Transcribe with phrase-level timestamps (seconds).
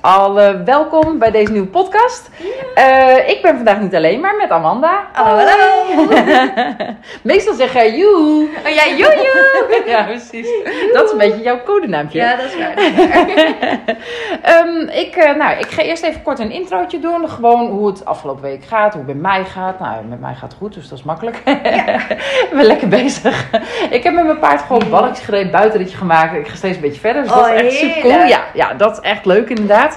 [0.00, 2.30] Alle welkom bij deze nieuwe podcast.
[2.74, 5.06] Eh, ik ben vandaag niet alleen, maar met Amanda.
[5.12, 6.06] Hallo, hallo.
[7.22, 8.48] Meestal zeg jij joe.
[8.64, 9.82] Oh ja, joejoe.
[9.86, 10.48] ja, precies.
[10.92, 12.18] Dat is een beetje jouw codenaampje.
[12.18, 12.74] Ja, dat is waar.
[12.74, 13.96] dat is waar.
[14.42, 17.28] Ehm, ik, eh, nou, ik ga eerst even kort een introotje doen.
[17.28, 19.80] Gewoon hoe het afgelopen week gaat, hoe het met mij gaat.
[19.80, 21.36] Nou, met mij gaat het goed, dus dat is makkelijk.
[22.48, 23.50] ik ben lekker bezig.
[23.90, 26.34] ik heb met mijn paard gewoon balletjes gereden, buitenritje gemaakt.
[26.34, 28.24] Ik ga steeds een beetje verder, dus dat Oh, is echt super cool.
[28.24, 29.89] Ja, ja, dat is echt leuk inderdaad.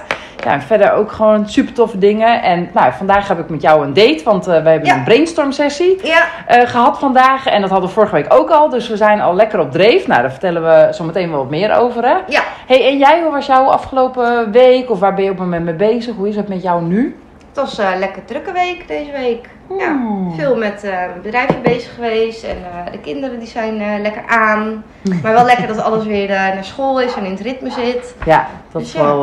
[0.44, 2.42] Ja, en verder ook gewoon super toffe dingen.
[2.42, 4.96] En nou, vandaag heb ik met jou een date, want eh, we hebben Ja.
[4.96, 7.46] een brainstorm sessie Ja, eh, gehad vandaag.
[7.46, 8.68] En dat hadden we vorige week ook al.
[8.68, 10.06] Dus we zijn al lekker op dreef.
[10.06, 12.02] Nou, daar vertellen we zo meteen wel wat meer over.
[12.04, 12.16] Hè?
[12.26, 12.42] ja.
[12.66, 14.90] Hey, en jij, hoe was jouw afgelopen week?
[14.90, 16.14] Of waar ben je op het moment mee bezig?
[16.16, 17.16] Hoe is het met jou nu?
[17.48, 19.48] Het was een lekker drukke week deze week.
[19.78, 20.34] Ja, Oeh.
[20.36, 22.44] veel met eh, bedrijfje bezig geweest.
[22.44, 24.84] En eh, de kinderen die zijn eh, lekker aan.
[25.22, 28.14] Maar wel lekker dat alles weer naar school is en in het ritme zit.
[28.24, 29.06] Ja, dat is Dus ja.
[29.06, 29.22] wel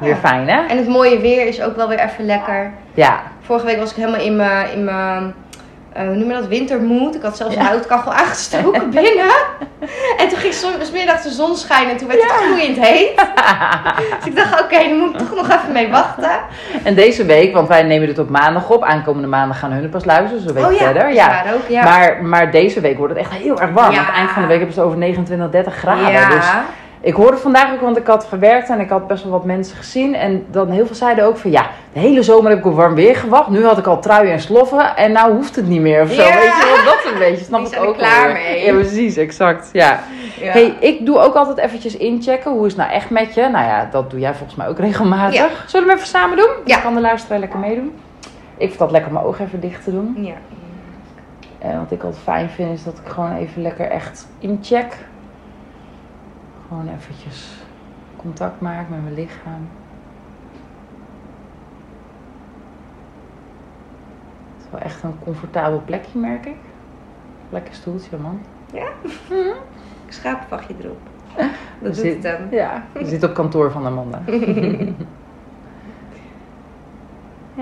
[0.00, 0.16] weer Ja.
[0.16, 0.66] fijn, hè?
[0.66, 2.70] En het mooie weer is ook wel weer even lekker.
[2.94, 3.20] Ja.
[3.40, 4.36] Vorige week was ik helemaal in
[4.86, 5.34] mijn,
[5.96, 7.14] hoe noem je dat, wintermood.
[7.14, 7.60] Ik had zelfs Ja.
[7.60, 9.30] een houtkachel aangestoken binnen.
[10.16, 13.16] En toen ging s middags de zon schijnen en toen werd het gloeiend heet.
[14.16, 16.30] Dus ik dacht, oké, dan moet ik toch nog even mee wachten.
[16.82, 18.82] En deze week, want wij nemen dit op maandag op.
[18.84, 21.08] Aankomende maandag gaan hun pas luisteren, dus een week oh ja, verder.
[21.08, 21.42] is Ja.
[21.54, 21.82] ook, ja.
[21.84, 23.94] Maar, maar deze week wordt het echt heel erg warm.
[23.94, 26.10] Aan het eind van de week hebben ze over 29, 30 graden.
[26.10, 26.28] ja.
[26.28, 26.46] Dus
[27.04, 29.76] Ik hoorde vandaag ook, want ik had gewerkt en ik had best wel wat mensen
[29.76, 30.14] gezien.
[30.14, 32.94] En dan heel veel zeiden ook van ja, de hele zomer heb ik op warm
[32.94, 33.48] weer gewacht.
[33.48, 36.22] Nu had ik al truien en sloffen en nou hoeft het niet meer of zo.
[36.22, 36.34] Ja.
[36.34, 37.44] Weet je wel, dat een beetje.
[37.44, 38.64] Snap ik er ook klaar mee.
[38.64, 39.70] Ja, precies, exact.
[39.72, 40.00] Ja.
[40.40, 40.52] Ja.
[40.52, 42.50] Hey, ik doe ook altijd eventjes inchecken.
[42.50, 43.40] Hoe is het nou echt met je?
[43.40, 45.34] Nou ja, dat doe jij volgens mij ook regelmatig.
[45.34, 45.48] Ja.
[45.66, 46.50] Zullen we even samen doen?
[46.64, 46.74] Ja.
[46.74, 47.92] Dan kan de luisteraar lekker meedoen.
[48.56, 50.16] Ik vind dat lekker mijn ogen even dicht te doen.
[50.20, 50.34] ja.
[51.58, 54.96] En wat ik altijd fijn vind is dat ik gewoon even lekker echt incheck.
[56.72, 57.54] Gewoon eventjes
[58.16, 59.68] contact maak met mijn lichaam.
[64.56, 66.56] Het is wel echt een comfortabel plekje, merk ik.
[67.48, 68.40] Lekker stoeltje, man.
[70.08, 70.98] Schapenvachtje erop.
[71.36, 72.48] Dat doet zit- het hem.
[72.50, 74.22] Ja, je zit op kantoor van Amanda.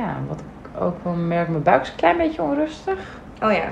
[0.00, 3.20] ja, wat ik ook wel merk, mijn buik is een klein beetje onrustig.
[3.42, 3.68] Oh ja.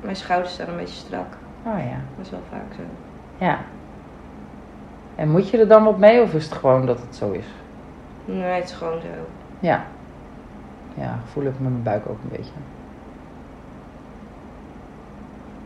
[0.00, 1.36] Mijn schouders staan een beetje strak.
[1.62, 2.82] Oh ja, Dat is wel vaak zo.
[3.44, 3.58] ja.
[5.18, 7.44] En moet je er dan wat mee of is het gewoon dat het zo is?
[8.24, 9.06] Nee, het is gewoon zo.
[9.60, 9.84] Ja.
[10.94, 12.52] Ja, heb ik met mijn buik ook een beetje.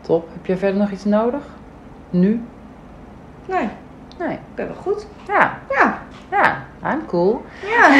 [0.01, 0.27] Top.
[0.33, 1.41] Heb je verder nog iets nodig?
[2.09, 2.41] Nu?
[3.45, 3.69] Nee,
[4.19, 4.31] Nee.
[4.33, 5.07] ik ben wel goed.
[5.27, 5.97] Ja, Ja.
[6.31, 6.57] ja.
[6.91, 7.45] I'm cool.
[7.65, 7.93] Ja.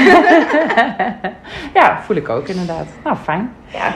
[1.82, 2.86] ja, voel ik ook inderdaad.
[3.04, 3.52] Nou, fijn.
[3.66, 3.92] ja.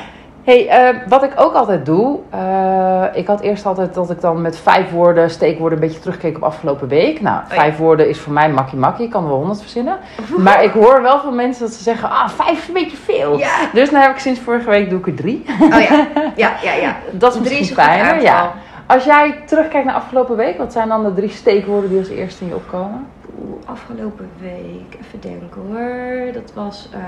[0.47, 2.19] Hey, eh, wat ik ook altijd doe.
[2.29, 6.35] eh, ik had eerst altijd dat ik dan met vijf woorden, steekwoorden, een beetje terugkeek
[6.35, 7.21] op afgelopen week.
[7.21, 7.55] Nou, ja.
[7.55, 9.05] vijf woorden is voor mij makkie makkie.
[9.05, 9.97] Ik kan er wel honderd verzinnen.
[10.45, 13.37] Maar ik hoor wel van mensen dat ze zeggen, ah, vijf is een beetje veel.
[13.37, 13.55] Ja.
[13.73, 15.45] Dus nou heb ik sinds vorige week doe ik er drie.
[15.61, 16.07] Oh ja.
[16.35, 16.95] Ja, ja, ja.
[17.11, 18.21] Dat is Drie misschien is fijner.
[18.21, 18.51] Ja.
[18.85, 22.43] Als jij terugkijkt naar afgelopen week, wat zijn dan de drie steekwoorden die als eerste
[22.43, 23.07] in je opkomen?
[23.41, 26.31] Oeh, afgelopen week, even denken hoor.
[26.33, 26.99] Dat was eh,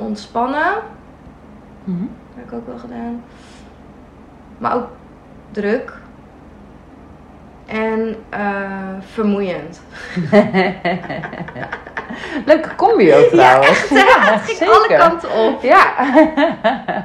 [0.00, 0.72] ontspannen.
[1.84, 2.00] Mhm.
[2.00, 3.22] Dat heb ik ook wel gedaan.
[4.58, 4.88] Maar ook
[5.50, 5.99] druk.
[7.70, 8.40] En eh,
[9.12, 9.80] vermoeiend.
[12.46, 13.88] Leuke combi ook trouwens.
[13.88, 15.62] Ja, het ging alle kanten op.
[15.62, 15.84] Ja.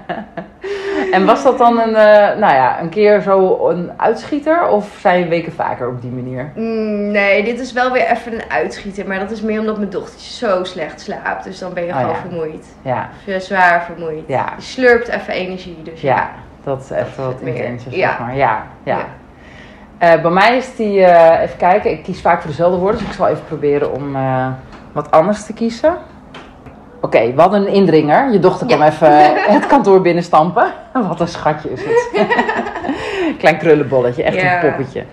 [1.12, 5.20] en was dat dan een, eh, nou ja, een keer zo een uitschieter of zijn
[5.20, 6.52] je weken vaker op die manier?
[6.56, 9.08] Mm, nee, dit is wel weer even een uitschieter.
[9.08, 11.44] Maar dat is meer omdat mijn dochtertje zo slecht slaapt.
[11.44, 12.18] Dus dan ben je Oh, gewoon ja.
[12.22, 12.66] vermoeid.
[12.82, 14.24] Ja, Je zwaar vermoeid.
[14.28, 15.82] ja, Je slurpt even energie.
[15.84, 16.30] Dus ja.
[16.64, 18.10] Dat is even is wat intenser, Ja.
[18.10, 18.36] zeg maar.
[18.36, 18.98] Ja, ja.
[19.98, 23.00] Eh, bij mij is die, eh, even kijken, ik kies vaak voor dezelfde woorden.
[23.00, 24.48] Dus ik zal even proberen om eh,
[24.92, 25.94] wat anders te kiezen.
[27.02, 28.32] Oké, hadden een indringer.
[28.32, 28.88] Je dochter kwam Ja.
[28.88, 30.66] even het kantoor binnenstampen.
[31.08, 32.10] Wat een schatje is het.
[33.40, 34.54] Klein krullenbolletje, echt Ja.
[34.64, 35.04] een poppetje.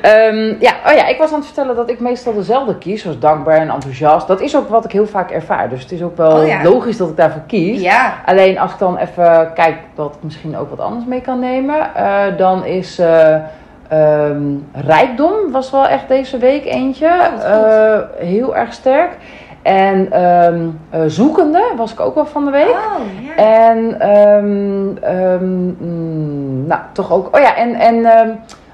[0.00, 3.02] Ehm, ja, oh ja, ik was aan het vertellen dat ik meestal dezelfde kies.
[3.02, 4.26] Zoals dankbaar en enthousiast.
[4.26, 5.68] Dat is ook wat ik heel vaak ervaar.
[5.68, 6.62] Dus het is ook wel Oh ja.
[6.62, 7.80] logisch dat ik daarvoor kies.
[7.80, 8.14] Ja.
[8.26, 11.90] Alleen als ik dan even kijk dat ik misschien ook wat anders mee kan nemen.
[12.36, 13.00] dan is
[13.90, 14.42] eh, ehm,
[14.72, 17.06] rijkdom was wel echt deze week eentje.
[17.06, 17.44] Oh.
[17.44, 19.16] Eh, heel erg sterk.
[19.62, 22.68] En ehm, eh, zoekende was ik ook wel van de week.
[22.68, 23.44] Oh.
[23.44, 28.04] En, ehm, mm, nou, toch ook, oh ja, en, en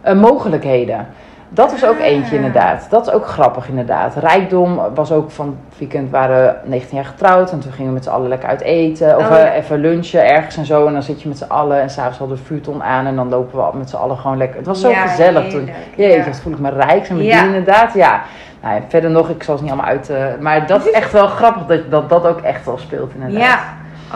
[0.03, 1.07] eh, mogelijkheden.
[1.57, 2.05] Dat was ook Ah.
[2.05, 2.87] eentje inderdaad.
[2.91, 4.15] Dat is ook grappig inderdaad.
[4.17, 7.51] Rijkdom was ook van het weekend, waren 19 jaar getrouwd.
[7.53, 9.17] En toen gingen we met z'n allen lekker uit eten.
[9.17, 9.45] Of Oh, ja.
[9.45, 10.87] eh, even lunchen ergens en zo.
[10.87, 11.81] En dan zit je met z'n allen.
[11.81, 13.07] En s'avonds hadden we de vuurton aan.
[13.07, 14.57] En dan lopen we met z'n allen gewoon lekker.
[14.57, 15.71] Het was zo Ja, gezellig toen.
[15.97, 16.25] Jeetje, ja.
[16.25, 17.09] wat voel ik me rijk.
[17.09, 18.23] En met die inderdaad, ja.
[18.63, 20.11] Nou, ja, verder nog, ik zal het niet allemaal uit...
[20.11, 23.41] eh, maar dat is echt wel grappig dat, dat dat ook echt wel speelt inderdaad.
[23.41, 23.59] Ja.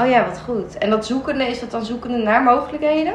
[0.02, 0.78] Oh ja, wat goed.
[0.78, 3.12] En dat zoekende, is dat dan zoekende naar mogelijkheden?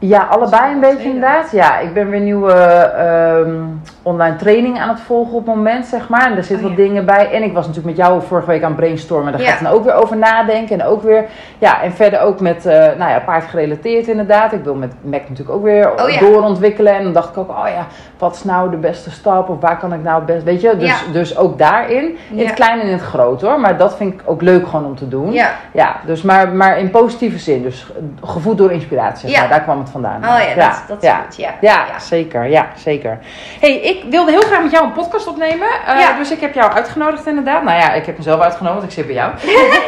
[0.00, 1.50] Ja, allebei een beetje inderdaad.
[1.50, 3.54] Ja, ik ben weer nieuwe ehm,
[4.02, 6.26] online training aan het volgen op het moment, zeg maar.
[6.30, 6.86] En er zitten Oh, wat ja.
[6.88, 7.30] dingen bij.
[7.32, 9.32] En ik was natuurlijk met jou vorige week aan het brainstormen.
[9.32, 9.48] Daar Ja.
[9.50, 10.80] ga ik dan ook weer over nadenken.
[10.80, 11.24] En ook weer,
[11.58, 14.52] ja, en verder ook met, eh nou ja, paard gerelateerd inderdaad.
[14.52, 16.20] Ik wil met Mac natuurlijk ook weer Oh, ja.
[16.20, 16.94] doorontwikkelen.
[16.94, 17.86] En dan dacht ik ook, oh ja,
[18.18, 19.48] wat is nou de beste stap?
[19.48, 20.76] Of waar kan ik nou het best, weet je?
[20.76, 23.60] Dus, dus ook daarin, in het klein en in het groot hoor.
[23.60, 25.32] Maar dat vind ik ook leuk gewoon om te doen.
[25.32, 25.50] Ja.
[25.72, 27.62] Ja, dus maar, maar in positieve zin.
[27.62, 27.86] Dus
[28.22, 29.48] gevoed door inspiratie, zeg maar.
[29.48, 30.16] Daar kwam het vandaan.
[30.16, 31.24] Oh ja, dat, dat is ja.
[31.26, 31.36] goed.
[31.36, 31.54] Ja.
[31.60, 32.44] Ja, zeker.
[32.44, 33.18] Ja, zeker.
[33.60, 35.68] hey, ik wilde heel graag met jou een podcast opnemen.
[35.86, 36.16] Eh.
[36.18, 37.62] Dus ik heb jou uitgenodigd inderdaad.
[37.62, 38.84] Nou ja, ik heb mezelf uitgenodigd.
[38.84, 39.32] Ik zit bij jou.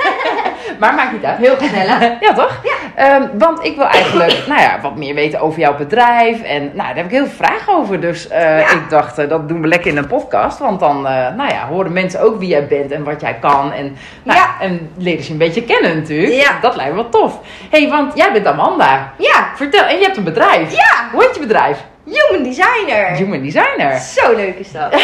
[0.81, 1.39] maar maakt niet uit.
[1.39, 2.01] Heel gezellig.
[2.27, 2.61] ja, toch?
[2.95, 6.43] Ehm, want ik wil eigenlijk nou ja, wat meer weten over jouw bedrijf.
[6.43, 8.01] En nou, daar heb ik heel veel vragen over.
[8.01, 10.59] Dus eh, ik dacht, eh, dat doen we lekker in een podcast.
[10.59, 13.73] Want dan nou ja, horen mensen ook wie jij bent en wat jij kan.
[13.73, 16.59] En, nou, en leren ze een beetje kennen natuurlijk.
[16.61, 17.41] Dat lijkt me wel tof.
[17.71, 19.13] hey, want jij bent Amanda.
[19.17, 19.49] Ja.
[19.55, 20.73] Vertel, en je hebt een bedrijf.
[20.73, 21.09] Ja.
[21.13, 21.85] Hoe heet je bedrijf?
[22.05, 23.07] Human designer.
[23.17, 23.99] Human Designer.
[23.99, 24.95] Zo leuk is dat.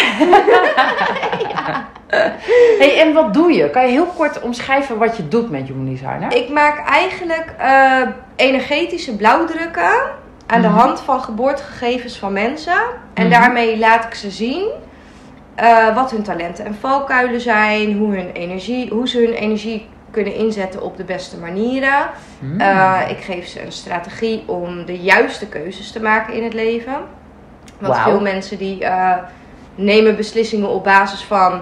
[2.79, 3.71] Hey, en wat doe je?
[3.71, 6.35] Kan je heel kort omschrijven wat je doet met Human Designer?
[6.37, 8.01] Ik maak eigenlijk eh,
[8.37, 9.91] energetische blauwdrukken
[10.47, 10.77] aan de Mhm.
[10.79, 12.79] hand van geboortegegevens van mensen.
[13.15, 13.31] En Mhm.
[13.41, 14.69] daarmee laat ik ze zien
[15.55, 20.35] eh, wat hun talenten en valkuilen zijn, hoe, hun energie, hoe ze hun energie kunnen
[20.35, 22.11] inzetten op de beste manieren.
[22.39, 22.61] Hmm.
[22.61, 26.97] Eh, ik geef ze een strategie om de juiste keuzes te maken in het leven.
[27.79, 29.13] Want veel mensen die eh,
[29.75, 31.61] nemen beslissingen op basis van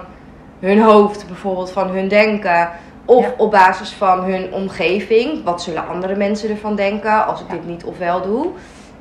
[0.59, 2.69] hun hoofd, bijvoorbeeld van hun denken.
[3.05, 3.33] Of Ja.
[3.37, 5.43] op basis van hun omgeving.
[5.43, 7.53] Wat zullen andere mensen ervan denken als ik Ja.
[7.53, 8.47] dit niet of wel doe?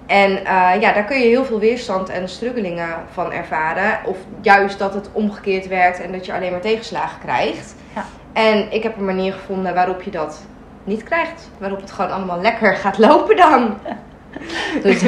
[0.06, 3.98] En eh, ja, daar kun je heel veel weerstand en struggelingen van ervaren.
[4.04, 7.74] Of juist dat het omgekeerd werkt en dat je alleen maar tegenslagen krijgt.
[7.94, 8.04] Ja.
[8.32, 10.40] En ik heb een manier gevonden waarop je dat
[10.84, 11.50] niet krijgt.
[11.58, 13.74] Waarop het gewoon allemaal lekker gaat lopen dan.
[14.82, 15.00] Dus,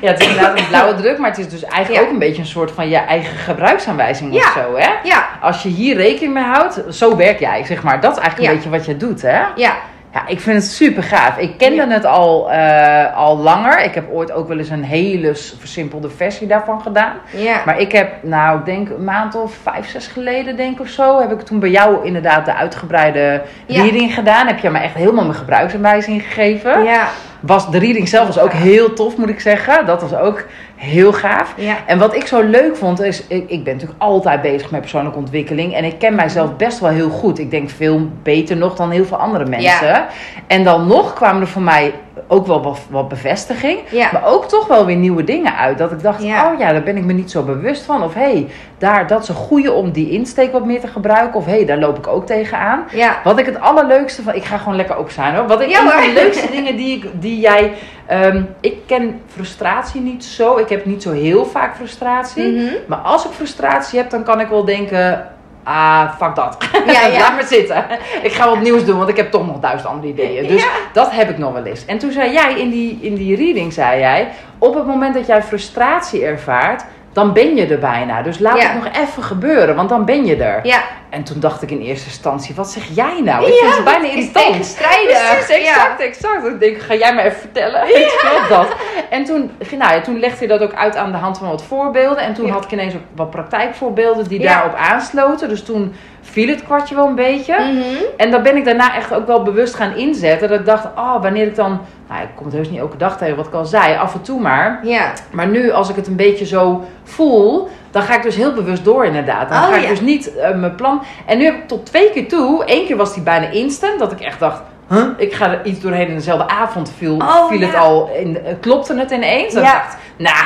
[0.00, 2.06] ja, het is inderdaad een blauwe druk, maar het is dus eigenlijk Ja.
[2.06, 4.40] ook een beetje een soort van je eigen gebruiksaanwijzing Ja.
[4.40, 4.90] of zo, hè?
[5.02, 8.00] Ja, Als je hier rekening mee houdt, zo werk jij, zeg maar.
[8.00, 9.42] Dat is eigenlijk een beetje wat je doet, hè?
[9.54, 9.74] ja,
[10.14, 11.36] Ja, ik vind het super gaaf.
[11.38, 11.88] Ik kende Ja.
[11.88, 13.82] het al, eh, al langer.
[13.84, 17.12] Ik heb ooit ook wel eens een hele versimpelde versie daarvan gedaan.
[17.30, 17.62] ja.
[17.64, 20.88] Maar ik heb, nou, ik denk een maand of vijf, zes geleden, denk ik of
[20.88, 23.82] zo, heb ik toen bij jou inderdaad de uitgebreide Ja.
[23.82, 24.46] reading gedaan.
[24.46, 26.84] Heb je me echt helemaal mijn gebruiksaanwijzing gegeven.
[26.84, 27.06] ja,
[27.40, 29.86] Was, de reading zelf was ook heel tof, moet ik zeggen.
[29.86, 30.44] Dat was ook
[30.76, 31.54] heel gaaf.
[31.56, 31.76] ja.
[31.86, 35.18] En wat ik zo leuk vond is, ik, ik ben natuurlijk altijd bezig met persoonlijke
[35.18, 35.74] ontwikkeling.
[35.74, 37.38] En ik ken mijzelf best wel heel goed.
[37.38, 40.06] Ik denk veel beter nog dan heel veel andere mensen.
[40.46, 41.92] En dan nog kwamen er voor mij
[42.28, 43.78] ook wel wat, wat bevestiging.
[43.90, 44.08] Ja.
[44.12, 45.78] Maar ook toch wel weer nieuwe dingen uit.
[45.78, 48.02] Dat ik dacht, oh ja, daar ben ik me niet zo bewust van.
[48.02, 48.46] Of hé, hey,
[48.78, 51.40] daar, dat is een goede om die insteek wat meer te gebruiken.
[51.40, 52.84] Of hé, hey, daar loop ik ook tegenaan.
[53.24, 54.34] Wat ik het allerleukste van...
[54.34, 55.46] Ik ga gewoon lekker open zijn hoor.
[55.46, 57.72] Wat ik een van de leukste dingen die, ik, die jij...
[58.06, 60.56] ehm, ik ken frustratie niet zo.
[60.56, 62.52] Ik heb niet zo heel vaak frustratie.
[62.52, 62.72] Mhm.
[62.86, 65.28] Maar als ik frustratie heb, dan kan ik wel denken...
[65.62, 66.56] Ah, fuck dat.
[66.86, 67.18] Ja, ja.
[67.18, 67.84] Laat maar zitten.
[68.22, 70.46] Ik ga wat nieuws doen, want ik heb toch nog duizend andere ideeën.
[70.46, 70.68] Dus Ja.
[70.92, 71.84] dat heb ik nog wel eens.
[71.84, 74.28] En toen zei jij in die, in die reading, zei jij...
[74.58, 76.84] Op het moment dat jij frustratie ervaart,
[77.14, 78.22] dan ben je er bijna.
[78.22, 78.68] Dus laat Ja.
[78.72, 80.60] het nog even gebeuren, want dan ben je er.
[80.66, 80.82] ja.
[81.10, 83.46] En toen dacht ik in eerste instantie, wat zeg jij nou?
[83.46, 84.46] Ik Ja, vind het bijna irritant.
[84.46, 85.32] tegenstrijdig.
[85.32, 86.46] Precies, exact, exact.
[86.46, 87.86] Ik denk, ga jij me even vertellen?
[87.88, 88.68] Je wel, dat.
[89.10, 91.62] En toen, nou ja, toen legde je dat ook uit aan de hand van wat
[91.62, 92.22] voorbeelden.
[92.24, 92.52] En toen Ja.
[92.52, 95.48] had ik ineens ook wat praktijkvoorbeelden die daarop aansloten.
[95.48, 97.54] Dus toen viel het kwartje wel een beetje.
[97.58, 98.02] Mhm.
[98.16, 100.48] En dan ben ik daarna echt ook wel bewust gaan inzetten.
[100.48, 101.80] Dat ik dacht, oh, wanneer ik dan...
[102.08, 103.96] Nou, ik kom het heus niet elke dag tegen, wat ik al zei.
[103.96, 104.80] Af en toe maar.
[104.82, 108.52] Ja, Maar nu, als ik het een beetje zo voel, dan ga ik dus heel
[108.52, 109.48] bewust door inderdaad.
[109.48, 109.88] Dan Oh, ga ik ja.
[109.88, 111.02] dus niet eh, mijn plan...
[111.26, 114.12] En nu heb ik tot twee keer toe, Eén keer was die bijna instant, dat
[114.12, 114.62] ik echt dacht...
[114.88, 115.06] Huh?
[115.16, 118.98] Ik ga er iets doorheen in dezelfde avond viel, Oh, viel het al, in, klopte
[118.98, 119.54] het ineens.
[119.54, 119.72] Dat Ja.
[119.72, 120.36] dacht, nou,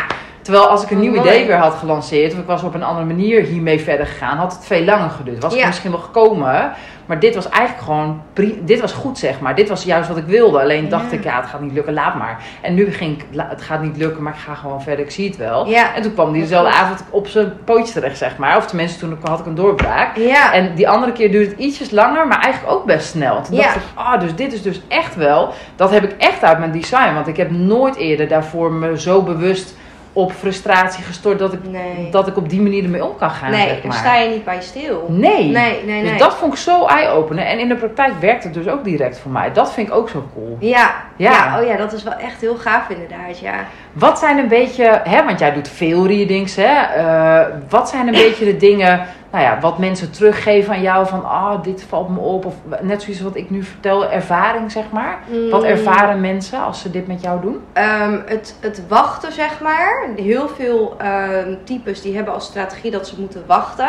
[0.49, 1.29] Terwijl als ik een nieuw Mooi.
[1.29, 4.53] idee weer had gelanceerd, of ik was op een andere manier hiermee verder gegaan, had
[4.53, 5.43] het veel langer geduurd.
[5.43, 6.73] Was ik misschien wel gekomen,
[7.07, 8.23] maar dit was eigenlijk gewoon,
[8.61, 9.55] dit was goed zeg maar.
[9.55, 10.61] Dit was juist wat ik wilde.
[10.61, 12.43] Alleen dacht ik, ja, het gaat niet lukken, laat maar.
[12.61, 15.29] En nu ging ik, het gaat niet lukken, maar ik ga gewoon verder, ik zie
[15.29, 15.67] het wel.
[15.67, 15.95] Ja.
[15.95, 18.57] En toen kwam die dezelfde avond op zijn pootje terecht, zeg maar.
[18.57, 20.17] Of tenminste, toen had ik een doorbraak.
[20.17, 20.53] Ja.
[20.53, 23.43] En die andere keer duurde het ietsjes langer, maar eigenlijk ook best snel.
[23.43, 23.63] Toen Ja.
[23.63, 26.73] dacht ik, ah, dus dit is dus echt wel, dat heb ik echt uit mijn
[26.73, 27.15] design.
[27.15, 29.77] Want ik heb nooit eerder daarvoor me zo bewust
[30.19, 32.11] op frustratie gestort dat ik, Nee.
[32.11, 33.93] dat ik op die manier ermee om kan gaan, nee, zeg maar.
[33.97, 35.07] sta je niet bij stil.
[35.09, 35.45] Nee.
[35.45, 36.03] Nee, nee, nee.
[36.03, 37.45] Dus dat vond ik zo eye-opener.
[37.45, 39.53] En in de praktijk werkt het dus ook direct voor mij.
[39.53, 40.57] Dat vind ik ook zo cool.
[40.61, 40.95] Ja.
[41.19, 41.31] Ja.
[41.33, 41.61] Ja.
[41.61, 43.55] oh ja, dat is wel echt heel gaaf inderdaad, ja.
[43.93, 46.75] Wat zijn een beetje, hè, want jij doet veel readings, hè?
[46.95, 51.25] eh, wat zijn een beetje de dingen, nou ja, wat mensen teruggeven aan jou van,
[51.25, 55.19] ah, dit valt me op, of net zoiets wat ik nu vertel, ervaring zeg maar.
[55.51, 55.69] Wat Mm.
[55.69, 57.61] ervaren mensen als ze dit met jou doen?
[57.73, 60.09] Ehm, het, het wachten, zeg maar.
[60.17, 63.89] Heel veel ehm, types die hebben als strategie dat ze moeten wachten.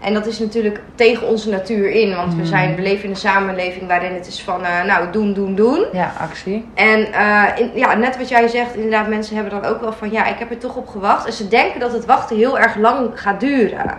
[0.00, 2.14] En dat is natuurlijk tegen onze natuur in.
[2.16, 2.46] Want we, Mm.
[2.46, 5.84] zijn, we leven in een samenleving waarin het is van, eh, nou, doen, doen, doen.
[5.92, 6.68] Ja, actie.
[6.74, 10.10] En eh, in, ja, net wat jij zegt, inderdaad, mensen hebben dan ook wel van,
[10.10, 11.26] ja, ik heb er toch op gewacht.
[11.26, 13.98] En ze denken dat het wachten heel erg lang gaat duren.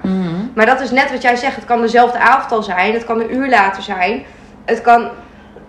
[0.55, 1.55] Maar dat is net wat jij zegt.
[1.55, 2.93] Het kan dezelfde avond al zijn.
[2.93, 4.23] Het kan een uur later zijn.
[4.65, 5.09] Het kan...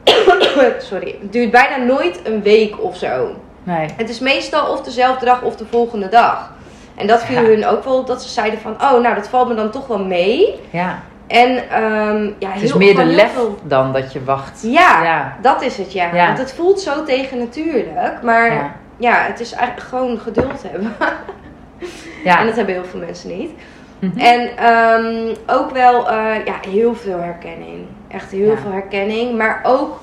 [0.79, 1.17] Sorry.
[1.21, 3.35] Het duurt bijna nooit een week of zo.
[3.63, 3.87] Nee.
[3.97, 6.53] Het is meestal of dezelfde dag of de volgende dag.
[6.97, 7.49] En dat viel Ja.
[7.49, 8.73] hun ook wel dat ze zeiden van...
[8.73, 10.61] Oh, nou, dat valt me dan toch wel mee.
[10.71, 14.63] Ja, En ehm ja, het is heel, meer de lef veel- dan dat je wacht.
[14.63, 15.37] Ja, Ja.
[15.43, 16.15] dat is het, ja.
[16.15, 16.27] Ja.
[16.27, 18.23] Want het voelt zo tegen natuurlijk.
[18.23, 19.15] Maar Ja.
[19.27, 20.93] het is eigenlijk gewoon geduld hebben.
[22.25, 22.39] Ja.
[22.39, 23.51] En dat hebben heel veel mensen niet.
[23.99, 24.19] Mhm.
[24.19, 27.87] En ehm, ook wel eh, ja, heel veel herkenning.
[28.09, 28.57] Echt heel Ja.
[28.57, 29.37] veel herkenning.
[29.37, 30.01] Maar ook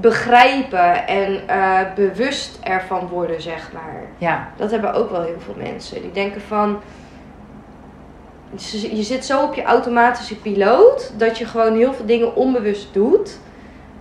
[0.00, 4.02] begrijpen en eh, bewust ervan worden, zeg maar.
[4.18, 4.48] ja.
[4.56, 6.02] Dat hebben ook wel heel veel mensen.
[6.02, 6.80] Die denken van...
[8.90, 11.12] Je zit zo op je automatische piloot...
[11.16, 13.38] dat je gewoon heel veel dingen onbewust doet.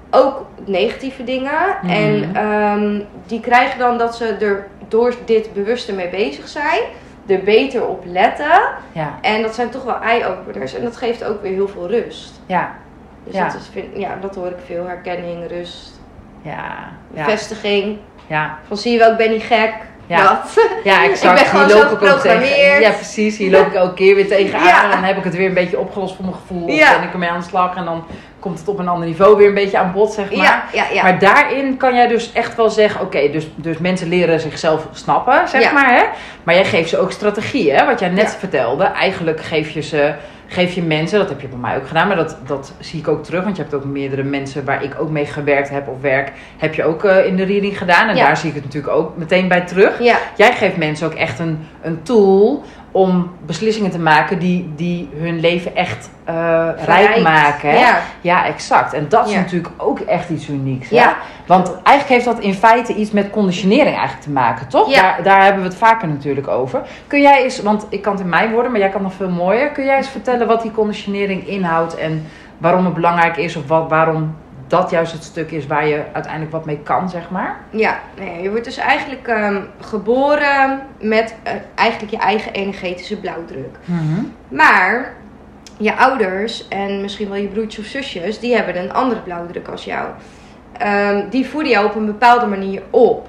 [0.10, 1.78] Ook negatieve dingen.
[1.82, 1.92] Mhm.
[1.92, 6.82] En ehm, die krijgen dan dat ze er door dit bewuster mee bezig zijn...
[7.26, 8.62] er beter op letten.
[8.92, 9.18] Ja.
[9.22, 10.74] En dat zijn toch wel eye-openers.
[10.74, 12.42] En dat geeft ook weer heel veel rust.
[12.46, 12.76] Ja.
[13.26, 13.44] Dus Ja.
[13.46, 14.86] dat, is, vind, ja, dat hoor ik veel.
[14.88, 16.02] Herkenning, rust,
[16.42, 16.92] Ja.
[17.08, 17.98] Bevestiging.
[18.28, 18.58] Ja.
[18.68, 19.74] Van zie je wel, ik ben niet gek.
[20.08, 20.24] Ja.
[20.24, 20.64] Dat.
[20.84, 21.40] Ja, exact.
[21.46, 22.08] Ik ben Hier loop ik ook tegen.
[22.08, 22.82] geprogrammeerd.
[22.84, 23.38] Ja, precies.
[23.38, 24.64] Hier loop ik elke keer weer tegenaan.
[24.66, 24.84] Ja.
[24.84, 26.64] En dan heb ik het weer een beetje opgelost voor mijn gevoel.
[26.68, 26.94] Of Ja.
[26.96, 27.76] ben ik ermee aan de slag.
[27.76, 28.04] En dan
[28.40, 30.46] komt het op een ander niveau weer een beetje aan bod, zeg maar.
[30.46, 31.04] Ja, ja, ja.
[31.04, 35.48] Maar daarin kan jij dus echt wel zeggen, oké, dus, dus mensen leren zichzelf snappen,
[35.48, 35.94] zeg maar.
[35.94, 36.04] Hè?
[36.44, 37.86] Maar jij geeft ze ook strategieën, hè?
[37.86, 38.84] wat jij net vertelde.
[38.84, 40.14] Eigenlijk geef je ze,
[40.54, 43.08] geef je mensen, dat heb je bij mij ook gedaan, maar dat, dat zie ik
[43.08, 43.44] ook terug.
[43.44, 46.74] Want je hebt ook meerdere mensen waar ik ook mee gewerkt heb of werk, heb
[46.74, 48.10] je ook eh, in de reading gedaan.
[48.10, 48.26] En Ja.
[48.26, 50.00] daar zie ik het natuurlijk ook meteen bij terug.
[50.02, 55.10] ja, Jij geeft mensen ook echt een, een tool om beslissingen te maken die, die
[55.16, 57.70] hun leven echt eh, rijk maken.
[57.70, 57.78] Hè?
[57.80, 58.00] Ja.
[58.22, 58.94] Ja, exact.
[58.94, 59.40] En dat is Ja.
[59.40, 60.90] natuurlijk ook echt iets unieks.
[60.90, 60.96] Hè?
[60.96, 61.16] Ja.
[61.48, 64.90] Want eigenlijk heeft dat in feite iets met conditionering eigenlijk te maken, toch?
[64.90, 65.02] Ja.
[65.02, 66.82] Daar, daar hebben we het vaker natuurlijk over.
[67.08, 69.30] Kun jij eens, want ik kan het in mijn woorden, maar jij kan nog veel
[69.30, 69.70] mooier.
[69.70, 72.26] Kun jij eens vertellen wat die conditionering inhoudt en
[72.58, 74.36] waarom het belangrijk is of wat, waarom
[74.80, 77.58] dat juist het stuk is waar je uiteindelijk wat mee kan, zeg maar?
[77.70, 78.00] ja.
[78.20, 83.78] Nee, je wordt dus eigenlijk ehm, geboren met eh, eigenlijk je eigen energetische blauwdruk.
[84.48, 85.14] Maar
[85.78, 89.84] je ouders en misschien wel je broertjes of zusjes, die hebben een andere blauwdruk als
[89.84, 90.08] jou.
[90.78, 93.28] Ehm, die voeden jou op een bepaalde manier op.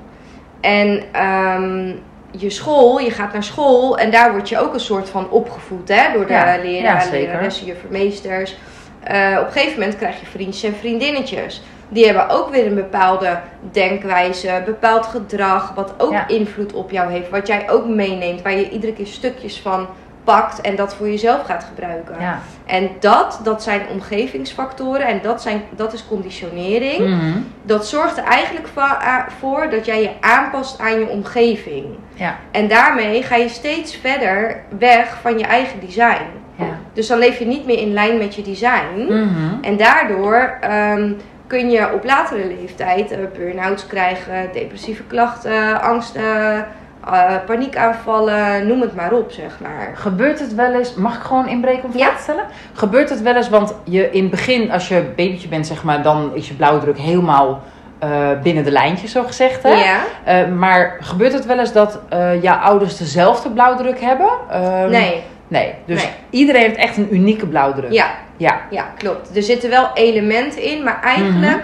[0.60, 1.92] En ehm,
[2.30, 5.88] je school, je gaat naar school en daar word je ook een soort van opgevoed
[5.88, 7.26] hè, door de Ja, ja, leraar, zeker.
[7.26, 7.66] leraressen,
[9.04, 11.62] Eh op een gegeven moment krijg je vriendjes en vriendinnetjes.
[11.88, 13.38] Die hebben ook weer een bepaalde
[13.73, 16.28] denkwijze, bepaald gedrag, wat ook Ja.
[16.28, 17.30] invloed op jou heeft.
[17.30, 19.87] Wat jij ook meeneemt, waar je iedere keer stukjes van
[20.25, 22.16] pakt en dat voor jezelf gaat gebruiken.
[22.20, 22.38] Ja.
[22.66, 26.99] En dat, dat zijn omgevingsfactoren en dat, zijn, dat is conditionering.
[27.08, 27.38] Mhm.
[27.62, 28.68] Dat zorgt er eigenlijk
[29.40, 31.84] voor dat jij je aanpast aan je omgeving.
[32.14, 32.37] Ja.
[32.50, 36.42] En daarmee ga je steeds verder weg van je eigen design.
[36.94, 39.04] Dus dan leef je niet meer in lijn met je design.
[39.08, 39.62] Mhm.
[39.62, 41.12] En daardoor ehm,
[41.46, 46.66] kun je op latere leeftijd eh, burn-outs krijgen, depressieve klachten, angsten,
[47.12, 49.90] eh, paniekaanvallen, noem het maar op, zeg maar.
[49.94, 52.04] Gebeurt het wel eens, mag ik gewoon inbreken om Ja.
[52.04, 52.44] vraag te stellen?
[52.72, 56.02] Gebeurt het wel eens, want je in het begin, als je babytje bent, zeg maar,
[56.02, 57.62] dan is je blauwdruk helemaal
[57.98, 58.10] eh,
[58.42, 59.62] binnen de lijntjes, zo gezegd.
[59.62, 59.70] Hè?
[60.24, 60.46] Ja?
[60.46, 62.00] Maar gebeurt het wel eens dat
[62.40, 64.28] jouw ouders dezelfde blauwdruk hebben?
[64.50, 65.22] Ehm, Nee.
[65.54, 66.11] Nee, dus Nee.
[66.30, 67.92] iedereen heeft echt een unieke blauwdruk.
[67.92, 69.37] Ja, Ja, ja, klopt.
[69.37, 71.62] Er zitten wel elementen in, maar eigenlijk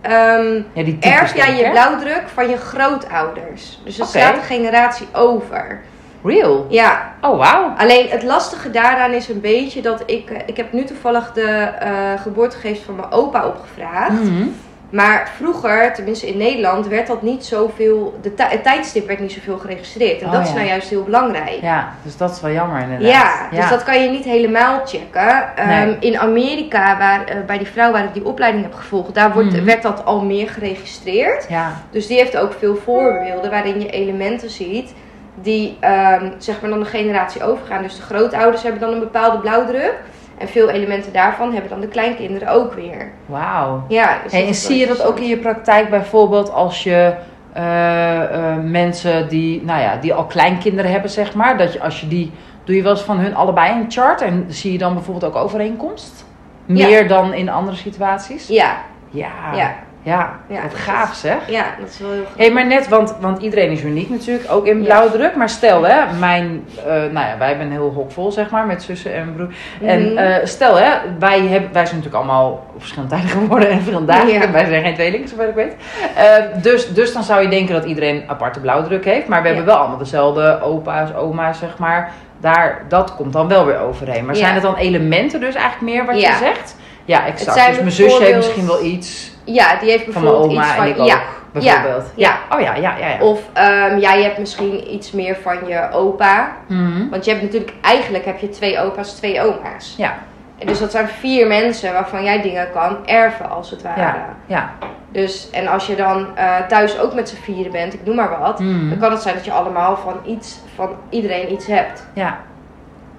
[0.00, 3.80] ehm, ja die types erf jij je blauwdruk van je grootouders.
[3.84, 5.80] Dus het een generatie over.
[6.24, 6.66] Real?
[6.68, 7.74] Ja, Oh, wauw.
[7.76, 10.30] alleen het lastige daaraan is een beetje dat ik...
[10.30, 11.48] eh, Ik heb nu toevallig de
[11.78, 14.12] eh geboortegegevens van mijn opa opgevraagd.
[14.12, 14.46] Mhm.
[14.92, 18.18] Maar vroeger, tenminste in Nederland, werd dat niet zoveel...
[18.22, 20.20] De het tijdstip werd niet zoveel geregistreerd.
[20.20, 20.54] En Oh, dat is ja.
[20.54, 21.58] nou juist heel belangrijk.
[21.60, 23.08] Ja, dus dat is wel jammer inderdaad.
[23.08, 25.56] Ja, dus dat kan je niet helemaal checken.
[25.56, 25.94] Ehm.
[26.00, 29.52] In Amerika, waar, eh, bij die vrouw waar ik die opleiding heb gevolgd, daar wordt,
[29.52, 29.64] Mhm.
[29.64, 31.46] werd dat al meer geregistreerd.
[31.48, 34.94] Ja, Dus die heeft ook veel voorbeelden waarin je elementen ziet
[35.34, 37.82] die ehm, zeg maar dan de generatie overgaan.
[37.82, 39.94] Dus de grootouders hebben dan een bepaalde blauwdruk.
[40.38, 43.10] En veel elementen daarvan hebben dan de kleinkinderen ook weer.
[43.26, 43.84] wauw.
[43.88, 47.14] Ja, dus en zie je dat ook in je praktijk bijvoorbeeld als je
[47.52, 52.00] eh, eh, mensen die, nou ja, die al kleinkinderen hebben, zeg maar, dat je als
[52.00, 52.32] je die,
[52.64, 55.42] doe je wel eens van hun allebei een chart en zie je dan bijvoorbeeld ook
[55.42, 56.24] overeenkomst?
[56.66, 56.86] Ja.
[56.86, 58.48] Meer dan in andere situaties?
[58.48, 58.76] Ja,
[59.12, 61.36] Ja, ja, ja, Ja, wat gaaf zeg.
[61.46, 62.38] ja, dat is wel heel goed.
[62.44, 65.36] Hé, maar net, want, want iedereen is uniek natuurlijk, ook in blauwdruk.
[65.36, 68.66] Maar stel hè, mijn, eh, nou ja, wij hebben een heel hok vol zeg maar,
[68.66, 69.54] met zussen en broer.
[69.82, 70.16] En Mhm.
[70.16, 74.12] eh, stel hè, wij, hebben, wij zijn natuurlijk allemaal op verschillende tijden geworden en verschillende
[74.12, 74.28] dagen.
[74.32, 74.50] Ja.
[74.50, 75.74] Wij zijn geen tweelingen, zover ik weet.
[76.16, 79.28] Eh, dus, dus dan zou je denken dat iedereen een aparte blauwdruk heeft.
[79.28, 82.12] Maar we hebben wel allemaal dezelfde opa's, oma's zeg maar.
[82.40, 84.24] Daar, dat komt dan wel weer overheen.
[84.26, 86.76] Maar zijn het dan elementen dus eigenlijk meer wat je zegt?
[87.04, 87.52] Ja, exact.
[87.56, 90.62] zijn Dus mijn zusje heeft misschien wel iets Ja, die heeft van mijn bijvoorbeeld oma
[90.62, 90.84] iets van...
[90.84, 91.06] en ik ook.
[91.06, 91.20] ja,
[91.52, 92.12] bijvoorbeeld.
[92.14, 92.38] ja.
[92.50, 93.08] Oh ja, ja, ja.
[93.08, 93.20] ja.
[93.20, 96.56] Of ehm, ja, je hebt misschien iets meer van je opa.
[96.66, 97.08] Mhm.
[97.08, 99.94] Want je hebt natuurlijk, eigenlijk heb je twee opa's, twee oma's.
[99.96, 100.14] Ja,
[100.58, 104.00] En Dus dat zijn vier mensen waarvan jij dingen kan erven, als het ware.
[104.00, 104.70] ja, ja.
[105.12, 108.38] Dus, en als je dan eh, thuis ook met z'n vieren bent, ik noem maar
[108.38, 108.58] wat.
[108.58, 108.88] Mhm.
[108.88, 112.06] Dan kan het zijn dat je allemaal van iets, van iedereen iets hebt.
[112.14, 112.38] Ja,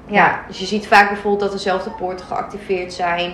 [0.06, 3.34] Ja, dus je ziet vaak bijvoorbeeld dat dezelfde poorten geactiveerd zijn.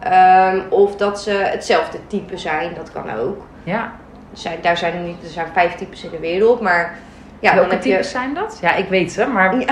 [0.00, 3.46] Ehm, of dat ze hetzelfde type zijn, dat kan ook.
[3.64, 3.92] ja.
[4.32, 6.94] Zijn, daar zijn er, niet, er zijn vijf types in de wereld, maar
[7.40, 8.58] ja, Welke je, types zijn dat?
[8.62, 9.54] Ja, ik weet ze, maar...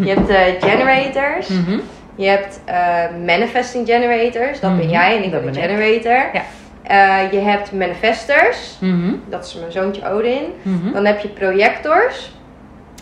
[0.00, 1.78] Je hebt eh, generators, Mhm.
[2.14, 2.94] je hebt eh,
[3.26, 5.70] manifesting generators, dat ben Mhm, jij en ik dat ben een ik.
[5.70, 6.30] generator.
[6.32, 6.42] Ja.
[6.82, 9.14] Eh, je hebt manifestors, Mhm.
[9.28, 10.44] dat is mijn zoontje Odin.
[10.92, 12.32] Dan heb je projectors,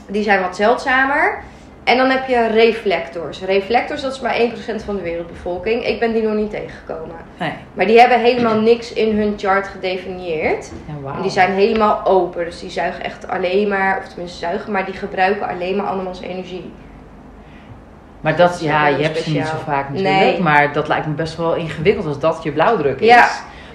[0.09, 1.43] die zijn wat zeldzamer.
[1.85, 3.43] En dan heb je reflectors.
[3.45, 4.35] Reflectors, dat is maar
[4.81, 5.87] 1% van de wereldbevolking.
[5.87, 7.17] Ik ben die nog niet tegengekomen.
[7.39, 7.53] Nee.
[7.75, 10.71] Maar die hebben helemaal niks in hun chart gedefinieerd.
[10.87, 11.15] Ja, wauw.
[11.17, 12.45] En die zijn helemaal open.
[12.45, 16.21] Dus die zuigen echt alleen maar, of tenminste zuigen, maar die gebruiken alleen maar andermans
[16.21, 16.73] energie.
[18.21, 20.15] Maar Dat ja, je hebt ze niet zo vaak natuurlijk.
[20.15, 20.41] Nee.
[20.41, 23.07] Maar dat lijkt me best wel ingewikkeld als dat je blauwdruk is.
[23.07, 23.29] Ja.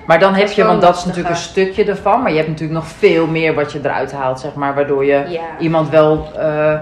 [0.08, 2.22] Maar dan heb je, want dat is natuurlijk een stukje ervan.
[2.22, 4.76] Maar je hebt natuurlijk nog veel meer wat je eruit haalt, zeg maar.
[4.76, 5.42] Waardoor je Ja.
[5.60, 6.28] iemand wel...
[6.38, 6.80] eh,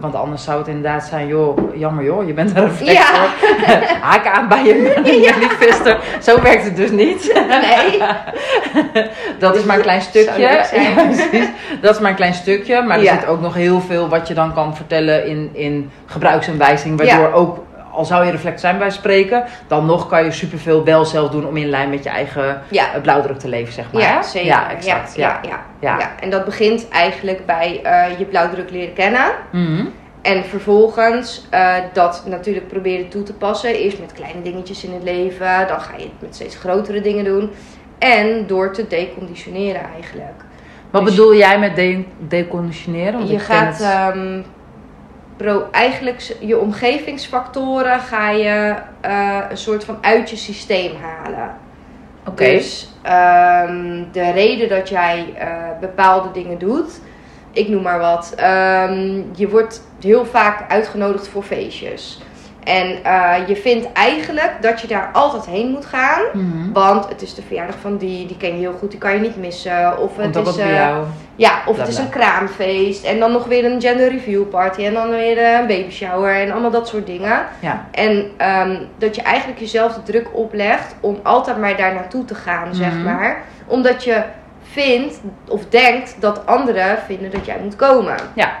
[0.00, 3.28] want anders zou het inderdaad zijn, joh, jammer joh, je bent een reflector.
[4.08, 4.64] Haak aan bij
[5.04, 5.98] je manifester.
[6.22, 7.32] Zo werkt het dus niet.
[7.48, 8.02] Nee.
[9.38, 10.64] Dat is maar een klein stukje.
[10.70, 10.82] Zijn.
[11.32, 11.46] Ja.
[11.80, 12.82] Dat is maar een klein stukje.
[12.82, 13.14] Maar er Ja.
[13.18, 16.98] zit ook nog heel veel wat je dan kan vertellen in, in gebruiksaanwijzing.
[16.98, 17.32] Waardoor Ja.
[17.34, 17.64] ook,
[17.96, 21.46] al zou je reflect zijn bij spreken, dan nog kan je superveel wel zelf doen
[21.46, 22.94] om in lijn met je eigen Ja.
[22.94, 24.02] eh, blauwdruk te leven, zeg maar.
[24.02, 24.48] Ja, zeker.
[24.48, 25.14] Ja, exact.
[25.14, 25.40] Ja.
[25.80, 26.10] Ja, ja.
[26.20, 29.24] En dat begint eigenlijk bij eh, je blauwdruk leren kennen.
[29.52, 29.84] Mhm.
[30.22, 33.74] En vervolgens eh, dat natuurlijk proberen toe te passen.
[33.74, 35.66] Eerst met kleine dingetjes in het leven.
[35.68, 37.50] Dan ga je het met steeds grotere dingen doen.
[37.98, 40.34] En door te deconditioneren eigenlijk.
[40.90, 43.12] Wat Dus- bedoel jij met de deconditioneren?
[43.12, 44.40] Want je gaat het- ehm,
[45.36, 51.56] pro, eigenlijk je omgevingsfactoren ga je eh, een soort van uit je systeem halen.
[52.28, 52.44] Oké.
[52.44, 55.48] Dus ehm, de reden dat jij eh,
[55.80, 57.00] bepaalde dingen doet,
[57.52, 62.20] ik noem maar wat, ehm, je wordt heel vaak uitgenodigd voor feestjes.
[62.66, 66.22] En eh, je vindt eigenlijk dat je daar altijd heen moet gaan.
[66.32, 66.72] Mhm.
[66.72, 69.20] Want het is de verjaardag van die, die ken je heel goed, die kan je
[69.20, 69.98] niet missen.
[69.98, 70.96] Of het is, eh,
[71.36, 73.04] ja, of het is een kraamfeest.
[73.04, 74.84] En dan nog weer een gender review party.
[74.84, 76.34] En dan weer eh, een baby shower.
[76.34, 77.46] En allemaal dat soort dingen.
[77.60, 77.86] Ja.
[77.90, 82.34] En ehm, dat je eigenlijk jezelf de druk oplegt om altijd maar daar naartoe te
[82.34, 83.02] gaan, zeg Mhm.
[83.02, 83.42] maar.
[83.66, 84.22] Omdat je
[84.62, 88.14] vindt of denkt dat anderen vinden dat jij moet komen.
[88.34, 88.52] Ja.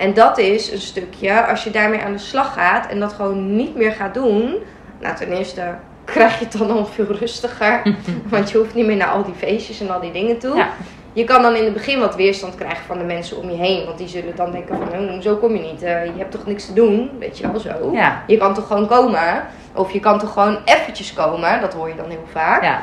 [0.00, 3.56] En dat is een stukje, als je daarmee aan de slag gaat en dat gewoon
[3.56, 4.54] niet meer gaat doen.
[5.00, 7.82] Nou, ten eerste krijg je het dan al veel rustiger.
[8.30, 10.56] want je hoeft niet meer naar al die feestjes en al die dingen toe.
[10.56, 10.68] Ja.
[11.12, 13.86] Je kan dan in het begin wat weerstand krijgen van de mensen om je heen.
[13.86, 15.82] Want die zullen dan denken van, "Oh, zo kom je niet.
[15.82, 17.10] Eh, je hebt toch niks te doen?
[17.18, 17.90] Weet je wel zo.
[17.92, 18.22] Ja.
[18.26, 19.44] Je kan toch gewoon komen?
[19.74, 21.60] Of je kan toch gewoon eventjes komen?
[21.60, 22.62] Dat hoor je dan heel vaak.
[22.62, 22.82] Ja.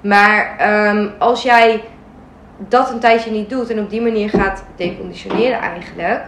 [0.00, 1.82] Maar ehm, als jij
[2.58, 6.22] dat een tijdje niet doet en op die manier gaat deconditioneren eigenlijk,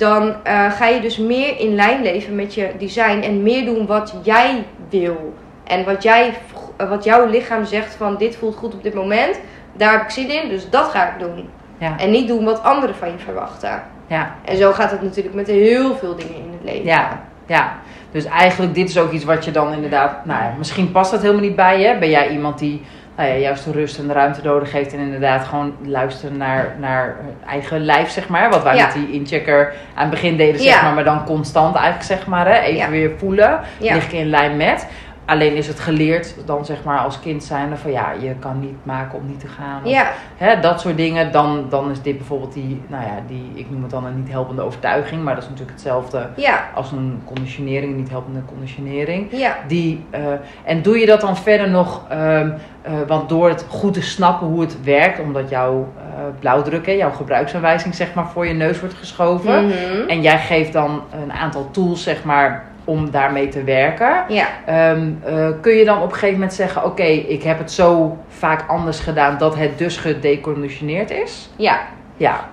[0.00, 3.86] dan eh, ga je dus meer in lijn leven met je design en meer doen
[3.86, 5.34] wat jij wil.
[5.64, 6.34] En wat, jij,
[6.76, 9.40] eh, wat jouw lichaam zegt van dit voelt goed op dit moment,
[9.72, 11.48] daar heb ik zin in, dus dat ga ik doen.
[11.78, 11.98] Ja.
[11.98, 13.82] En niet doen wat anderen van je verwachten.
[14.06, 14.34] Ja.
[14.44, 16.84] En zo gaat het natuurlijk met heel veel dingen in het leven.
[16.84, 17.72] Ja, ja.
[18.10, 21.42] Dus eigenlijk, dit is ook iets wat je dan inderdaad, nou misschien past dat helemaal
[21.42, 21.98] niet bij je.
[21.98, 22.82] Ben jij iemand die
[23.20, 26.74] nou ja, juist de rust en de ruimte nodig heeft en inderdaad gewoon luisteren naar,
[26.78, 28.50] naar eigen lijf, zeg maar.
[28.50, 28.84] Wat wij Ja.
[28.84, 30.82] met die inchecker aan het begin deden, zeg Ja.
[30.82, 32.46] maar, maar dan constant eigenlijk, zeg maar.
[32.46, 32.60] Hè?
[32.60, 34.86] Even weer voelen, lig ik in lijn met.
[35.30, 38.84] Alleen is het geleerd dan zeg maar als kind zijnde van ja, je kan niet
[38.84, 39.84] maken om niet te gaan.
[39.84, 41.32] Of, Ja, hè, dat soort dingen.
[41.32, 44.30] Dan, dan is dit bijvoorbeeld die, nou ja, die, ik noem het dan een niet
[44.30, 45.22] helpende overtuiging.
[45.22, 49.26] Maar dat is natuurlijk hetzelfde ja, als een conditionering, niet helpende conditionering.
[49.30, 49.56] ja.
[49.66, 50.22] Die, eh,
[50.64, 52.50] en doe je dat dan verder nog, ehm,
[52.82, 56.92] eh, want door het goed te snappen hoe het werkt, omdat jouw eh, blauwdruk, hè,
[56.92, 59.66] jouw gebruiksaanwijzing zeg maar voor je neus wordt geschoven.
[59.66, 60.08] Mhm.
[60.08, 64.24] En jij geeft dan een aantal tools zeg maar om daarmee te werken.
[64.28, 67.72] Ja, Ehm, eh, kun je dan op een gegeven moment zeggen, oké, ik heb het
[67.72, 71.50] zo vaak anders gedaan dat het dus gedeconditioneerd is?
[71.56, 71.80] ja.
[72.16, 72.48] Ja,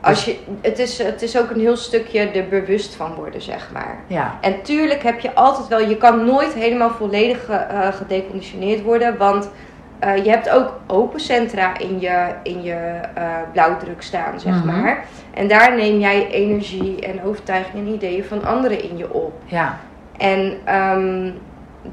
[0.00, 3.70] Als je, het, is, het is ook een heel stukje er bewust van worden, zeg
[3.72, 3.96] maar.
[4.06, 9.16] ja, En tuurlijk heb je altijd wel, je kan nooit helemaal volledig eh, gedeconditioneerd worden,
[9.16, 9.50] want
[9.98, 12.74] eh, je hebt ook open centra in je, in je
[13.14, 14.66] eh, blauwdruk staan, zeg Mhm.
[14.66, 15.04] maar.
[15.36, 19.32] En daar neem jij energie en overtuigingen en ideeën van anderen in je op.
[19.44, 19.78] ja,
[20.18, 21.30] En ehm,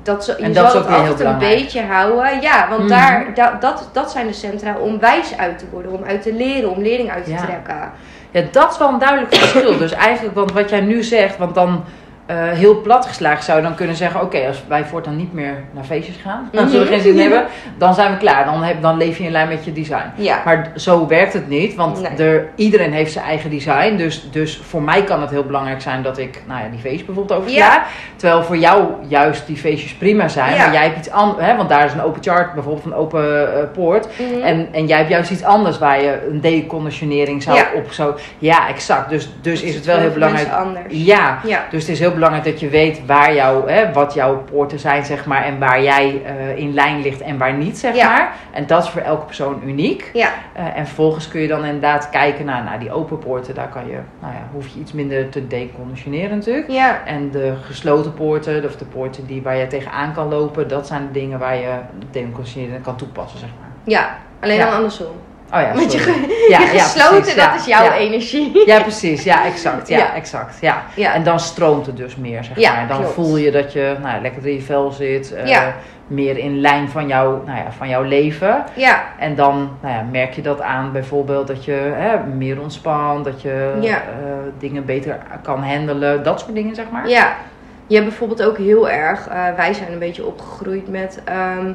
[0.04, 2.42] dat, zo, je En zal dat is het altijd een beetje houden.
[2.42, 2.90] Ja, want Mhm.
[2.90, 6.34] daar, da- dat, dat zijn de centra om wijs uit te worden, om uit te
[6.34, 7.38] leren, om lering uit te Ja.
[7.42, 7.92] trekken.
[8.32, 9.78] Ja, dat is wel een duidelijk verschil.
[9.78, 11.84] Dus eigenlijk, want wat jij nu zegt, want dan
[12.26, 15.54] eh, heel plat geslagen zou je dan kunnen zeggen: Oké, als wij voortaan niet meer
[15.72, 17.22] naar feestjes gaan, dan zullen we geen zin Mhm.
[17.22, 17.46] hebben,
[17.78, 18.46] dan zijn we klaar.
[18.46, 20.12] Dan, heb, dan leef je in lijn met je design.
[20.16, 22.28] Ja, Maar zo werkt het niet, want Nee.
[22.28, 23.96] er, iedereen heeft zijn eigen design.
[23.96, 27.06] Dus, dus voor mij kan het heel belangrijk zijn dat ik nou ja, die feestjes
[27.06, 27.84] bijvoorbeeld oversla.
[28.16, 30.54] Terwijl voor jou juist die feestjes prima zijn.
[30.56, 30.58] Ja.
[30.64, 33.64] Maar jij hebt iets anders, want daar is een open chart, bijvoorbeeld een open eh,
[33.74, 34.08] poort.
[34.20, 34.42] Mhm.
[34.42, 38.16] En, en jij hebt juist iets anders waar je een deconditionering zou op zo.
[38.40, 39.10] Ja, exact.
[39.10, 40.52] Dus, dus is het wel heel belangrijk.
[40.52, 40.86] anders.
[40.88, 41.64] Ja, Ja.
[41.70, 45.06] dus het is heel belangrijk dat je weet waar jouw, hè, wat jouw poorten zijn,
[45.06, 48.08] zeg maar, en waar jij eh, in lijn ligt en waar niet, zeg Ja.
[48.08, 48.34] maar.
[48.52, 50.10] En dat is voor elke persoon uniek.
[50.14, 53.56] Ja, Eh, en vervolgens kun je dan inderdaad kijken naar, naar die open poorten.
[53.56, 56.70] Daar kan je, nou ja, hoef je iets minder te deconditioneren natuurlijk.
[56.70, 60.88] ja, En de gesloten poorten, of de poorten die, waar je tegenaan kan lopen, dat
[60.88, 61.74] zijn de dingen waar je
[62.12, 63.70] deconditioneren kan toepassen, zeg maar.
[63.84, 64.16] ja.
[64.40, 65.08] Alleen dan andersom.
[65.54, 68.66] Oh ja, Want je, Ja, je gesloten, dat is jouw energie.
[68.66, 69.24] Ja, precies.
[69.24, 69.88] Ja, exact.
[69.88, 70.58] Ja, exact.
[70.62, 71.14] Ja.
[71.14, 72.88] En dan stroomt het dus meer, zeg maar.
[72.88, 73.14] Dan klopt.
[73.14, 75.34] voel je dat je nou, lekker in je vel zit.
[75.34, 75.68] eh.
[76.08, 78.64] Meer in lijn van, jou, nou ja, van jouw leven.
[78.74, 83.26] Ja, En dan nou ja, merk je dat aan bijvoorbeeld dat je hè, meer ontspant.
[83.26, 83.96] Dat je Ja.
[83.96, 84.02] eh,
[84.60, 86.24] dingen beter kan handelen.
[86.24, 87.08] Dat soort dingen, zeg maar.
[87.10, 87.36] ja.
[87.88, 91.72] Je hebt bijvoorbeeld ook heel erg, eh, wij zijn een beetje opgegroeid met ehm,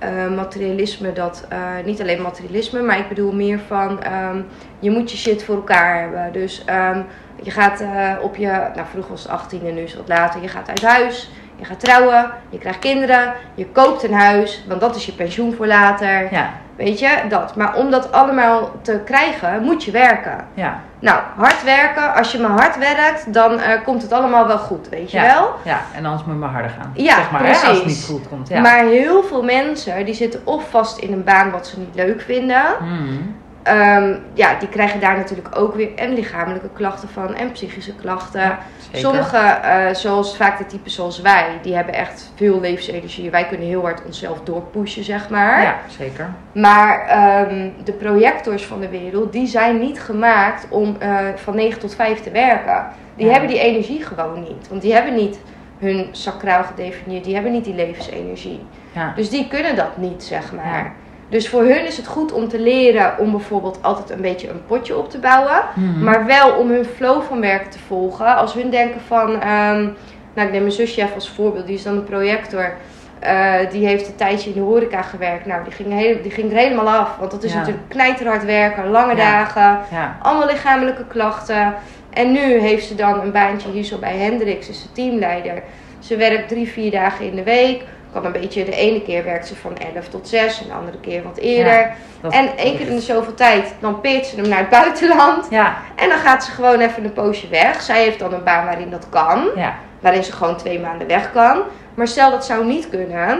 [0.00, 1.12] eh, materialisme.
[1.12, 4.40] Dat, eh, niet alleen materialisme, maar ik bedoel meer van ehm,
[4.78, 6.32] je moet je shit voor elkaar hebben.
[6.32, 7.02] Dus ehm,
[7.42, 10.18] je gaat eh, op je, nou vroeger was het 18 en nu is het wat
[10.18, 11.30] later, je gaat uit huis.
[11.56, 15.54] Je gaat trouwen, je krijgt kinderen, je koopt een huis, want dat is je pensioen
[15.54, 16.32] voor later.
[16.32, 17.56] Ja, Weet je, dat.
[17.56, 20.46] Maar om dat allemaal te krijgen, moet je werken.
[20.54, 22.14] ja, Nou, hard werken.
[22.14, 25.22] Als je maar hard werkt, dan eh, komt het allemaal wel goed, weet je ja,
[25.22, 25.54] wel.
[25.64, 25.80] ja.
[25.94, 26.90] En anders moet je maar harder gaan.
[26.94, 28.48] Ja, zeg maar, Hè, als het niet goed komt.
[28.48, 28.60] Ja.
[28.60, 32.20] Maar heel veel mensen, die zitten of vast in een baan wat ze niet leuk
[32.20, 32.62] vinden.
[32.78, 33.36] Hmm.
[33.62, 38.40] Ehm, ja, die krijgen daar natuurlijk ook weer en lichamelijke klachten van en psychische klachten.
[38.40, 38.58] Ja.
[38.92, 43.30] Sommige, eh, zoals vaak de typen zoals wij, die hebben echt veel levensenergie.
[43.30, 45.62] Wij kunnen heel hard onszelf doorpushen, zeg maar.
[45.62, 46.28] Ja, zeker.
[46.52, 51.80] Maar ehm, de projectors van de wereld, die zijn niet gemaakt om eh, van 9
[51.80, 52.86] tot 5 te werken.
[53.16, 53.32] Die Ja.
[53.32, 54.68] hebben die energie gewoon niet.
[54.68, 55.38] Want die hebben niet
[55.78, 57.24] hun sacraal gedefinieerd.
[57.24, 58.60] Die hebben niet die levensenergie.
[58.92, 59.12] Ja.
[59.16, 60.92] Dus die kunnen dat niet, zeg maar.
[61.30, 64.64] Dus voor hun is het goed om te leren om bijvoorbeeld altijd een beetje een
[64.66, 65.62] potje op te bouwen.
[65.74, 66.04] Mhm.
[66.04, 68.36] Maar wel om hun flow van werk te volgen.
[68.36, 69.88] Als hun denken van, ehm,
[70.34, 72.72] nou ik neem mijn zusje even als voorbeeld, die is dan een projector.
[73.18, 75.46] Eh, die heeft een tijdje in de horeca gewerkt.
[75.46, 77.16] Nou, die ging, heel, die ging er helemaal af.
[77.18, 77.58] Want dat is Ja.
[77.58, 79.30] natuurlijk knijterhard werken, lange Ja.
[79.30, 81.74] dagen, Ja, allemaal lichamelijke klachten.
[82.10, 85.62] En nu heeft ze dan een baantje hier zo bij Hendrix, is ze teamleider.
[85.98, 87.82] Ze werkt drie, vier dagen in de week.
[88.12, 90.98] Kan een beetje, de ene keer werkt ze van 11 tot 6 en de andere
[91.00, 91.72] keer wat eerder.
[91.72, 94.68] Ja, dat- en één keer in de zoveel tijd, dan peert ze hem naar het
[94.68, 95.46] buitenland.
[95.50, 97.80] ja, En dan gaat ze gewoon even een poosje weg.
[97.82, 99.48] Zij heeft dan een baan waarin dat kan.
[99.56, 101.62] ja, Waarin ze gewoon twee maanden weg kan.
[101.94, 103.38] Maar stel dat zou niet kunnen.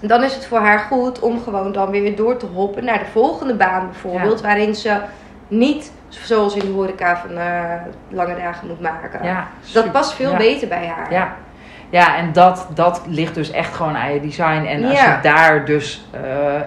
[0.00, 3.04] Dan is het voor haar goed om gewoon dan weer door te hoppen naar de
[3.12, 4.40] volgende baan bijvoorbeeld.
[4.40, 4.96] Waarin ze
[5.48, 7.70] niet zoals in de horeca van eh,
[8.08, 9.20] lange dagen moet maken.
[9.72, 11.06] Dat past veel beter bij haar.
[11.94, 14.64] Ja, en dat, dat ligt dus echt gewoon aan je design.
[14.66, 15.14] En als Ja.
[15.14, 16.20] je daar dus eh,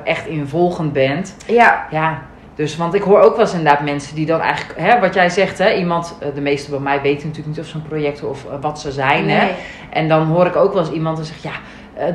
[0.06, 2.22] echt in volgend bent, Ja, ja,
[2.56, 5.30] Dus, want ik hoor ook wel eens inderdaad mensen die dan eigenlijk, hè, wat jij
[5.30, 8.24] zegt, hè, iemand, eh, de meeste bij mij weten natuurlijk niet of ze een project
[8.24, 9.30] of eh, wat ze zijn.
[9.30, 9.44] Hè?
[9.46, 9.52] Nee.
[9.90, 11.52] En dan hoor ik ook wel eens iemand die zegt, ja,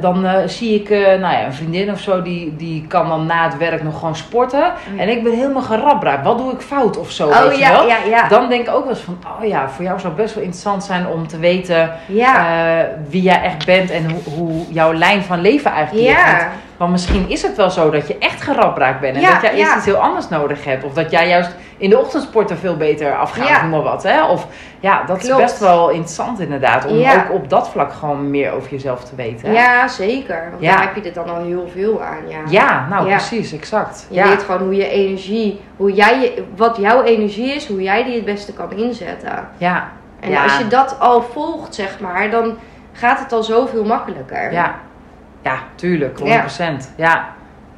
[0.01, 3.27] dan eh, zie ik, eh, nou ja, een vriendin of zo, die, die kan dan
[3.27, 4.73] na het werk nog gewoon sporten.
[4.97, 6.25] En ik ben helemaal gerabraakt.
[6.25, 7.87] Wat doe ik fout of zo, Oh weet je wel?
[7.87, 8.29] ja, ja.
[8.29, 10.45] Dan denk ik ook wel eens van, oh ja, voor jou zou het best wel
[10.45, 15.23] interessant zijn om te weten eh, wie jij echt bent en hoe, hoe jouw lijn
[15.23, 16.47] van leven eigenlijk ligt.
[16.83, 19.55] Want, misschien is het wel zo dat je echt gerabraakt bent en Ja, dat jij
[19.55, 19.77] eerst ja.
[19.77, 20.85] iets heel anders nodig hebt.
[20.85, 23.63] Of dat jij juist in de ochtendsporten veel beter afgaat, Ja.
[23.63, 24.03] maar wat.
[24.03, 24.25] Hè?
[24.25, 24.47] Of
[24.81, 25.39] ja, dat Klopt.
[25.39, 26.87] is best wel interessant inderdaad.
[26.87, 27.15] Om Ja.
[27.15, 29.49] ook op dat vlak gewoon meer over jezelf te weten.
[29.49, 29.55] hè?
[29.55, 30.47] Ja, zeker.
[30.51, 30.75] Want Ja.
[30.77, 32.29] daar heb je er dan al heel veel aan.
[32.29, 34.07] Ja, Ja, nou precies, exact.
[34.11, 38.05] Je weet gewoon hoe je energie, hoe jij je, wat jouw energie is, hoe jij
[38.05, 39.49] die het beste kan inzetten.
[39.57, 39.89] ja.
[40.21, 42.57] En als je dat al volgt, zeg maar, dan
[42.93, 44.53] gaat het al zoveel makkelijker.
[44.53, 44.75] Ja.
[45.43, 46.23] Ja, tuurlijk, 100%.
[46.97, 47.29] Ja,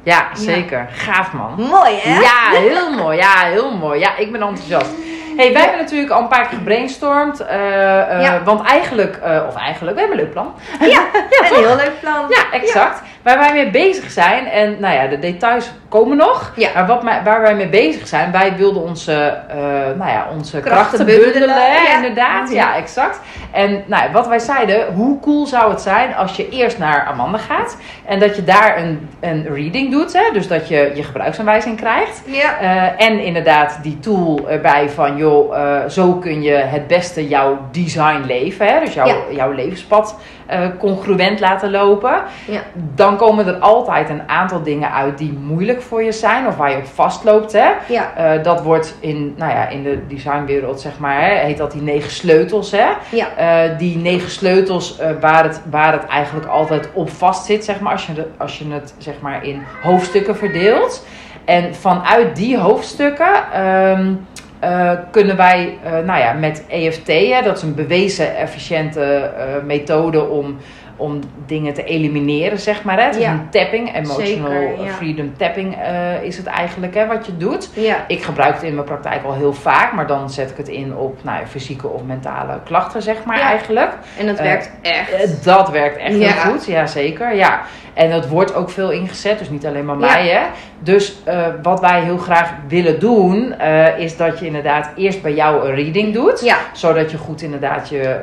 [0.03, 0.27] ja.
[0.33, 0.87] zeker.
[0.91, 1.53] Gaaf man.
[1.57, 2.19] Mooi, hè?
[2.19, 3.17] Ja, heel mooi.
[3.17, 3.99] Ja, heel mooi.
[3.99, 4.91] Ja, ik ben enthousiast.
[5.37, 7.39] Hey, wij hebben natuurlijk al een paar keer gebrainstormd.
[7.39, 8.43] eh, eh.
[8.43, 10.53] Want eigenlijk, eh, of eigenlijk, we hebben een leuk plan.
[10.79, 10.87] Ja,
[11.39, 12.25] Ja, een heel leuk plan.
[12.29, 13.01] Ja, exact.
[13.25, 16.53] Waar wij mee bezig zijn, en nou ja, de details komen nog.
[16.55, 16.69] Ja.
[16.73, 19.13] Maar wat waar wij mee bezig zijn, wij wilden onze,
[19.47, 19.57] eh,
[19.97, 21.55] nou ja, onze krachten, Krachten bundelen.
[21.55, 21.95] ja.
[21.95, 23.19] Inderdaad, ja, exact.
[23.51, 27.05] En nou ja, wat wij zeiden, hoe cool zou het zijn als je eerst naar
[27.05, 27.77] Amanda gaat.
[28.05, 30.13] En dat je daar een, een reading doet.
[30.13, 32.21] Hè, dus dat je je gebruiksaanwijzing krijgt.
[32.25, 32.59] Ja.
[32.59, 37.59] Eh, en inderdaad die tool erbij van, joh, eh, zo kun je het beste jouw
[37.71, 38.67] design leven.
[38.67, 38.79] Hè?
[38.79, 42.23] Dus jouw, jouw levenspad eh, congruent laten lopen.
[42.47, 42.61] Ja.
[42.73, 46.71] Dan komen er altijd een aantal dingen uit die moeilijk voor je zijn of waar
[46.71, 47.51] je op vastloopt.
[47.51, 47.69] Hè?
[47.87, 48.13] Ja.
[48.15, 51.81] Eh, dat wordt in, nou ja, in de designwereld, zeg maar, hè, heet dat die
[51.81, 52.71] negen sleutels.
[52.71, 52.87] Hè?
[53.09, 53.27] Ja.
[53.35, 57.91] Eh, die negen sleutels waar, het, waar het eigenlijk altijd op vast zit, zeg maar,
[57.91, 61.05] als je, de, als je het zeg maar, in hoofdstukken verdeelt.
[61.45, 64.13] En vanuit die hoofdstukken ehm,
[64.59, 69.63] eh, kunnen wij eh, nou ja, met EFT, hè, dat is een bewezen efficiënte eh,
[69.65, 70.57] methode om,
[70.95, 72.97] om dingen te elimineren, zeg maar.
[72.97, 73.05] Hè.
[73.05, 74.91] Het is een tapping, emotional Zeker, ja.
[74.91, 75.77] freedom tapping
[76.21, 77.69] is het eigenlijk hè, wat je doet.
[77.73, 78.05] Ja.
[78.07, 80.95] Ik gebruik het in mijn praktijk al heel vaak, maar dan zet ik het in
[80.95, 83.91] op nou, fysieke of mentale klachten, zeg maar eigenlijk.
[84.17, 85.43] En dat werkt echt.
[85.43, 87.35] Dat werkt echt heel goed, ja zeker.
[87.35, 87.61] Ja.
[87.95, 90.05] En dat wordt ook veel ingezet, dus niet alleen maar Ja.
[90.05, 90.27] mij.
[90.27, 90.41] Hè?
[90.79, 95.33] Dus eh, wat wij heel graag willen doen, eh, is dat je inderdaad eerst bij
[95.33, 96.41] jou een reading doet.
[96.43, 96.57] Ja.
[96.73, 98.19] Zodat je goed inderdaad je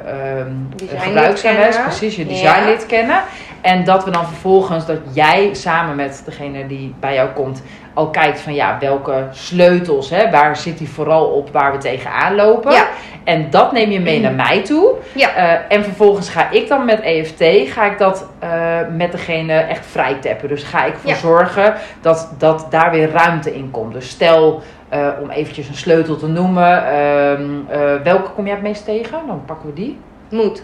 [1.42, 1.82] kennen.
[1.82, 2.28] precies, je Ja.
[2.28, 3.20] design leert kennen.
[3.60, 7.62] En dat we dan vervolgens, dat jij samen met degene die bij jou komt,
[7.94, 12.34] al kijkt van ja, welke sleutels, hè, waar zit die vooral op waar we tegenaan
[12.34, 12.72] lopen.
[12.72, 12.86] Ja.
[13.24, 14.94] En dat neem je mee naar mij toe.
[15.14, 15.34] Ja.
[15.34, 18.50] Eh, en vervolgens ga ik dan met EFT, ga ik dat eh,
[18.96, 20.48] met degene echt vrij tappen.
[20.48, 21.16] Dus ga ik voor Ja.
[21.16, 23.92] zorgen dat, dat daar weer ruimte in komt.
[23.92, 28.62] Dus stel, eh, om eventjes een sleutel te noemen, ehm, eh, welke kom jij het
[28.62, 29.18] meest tegen?
[29.26, 29.98] Dan pakken we die.
[30.30, 30.62] Moet.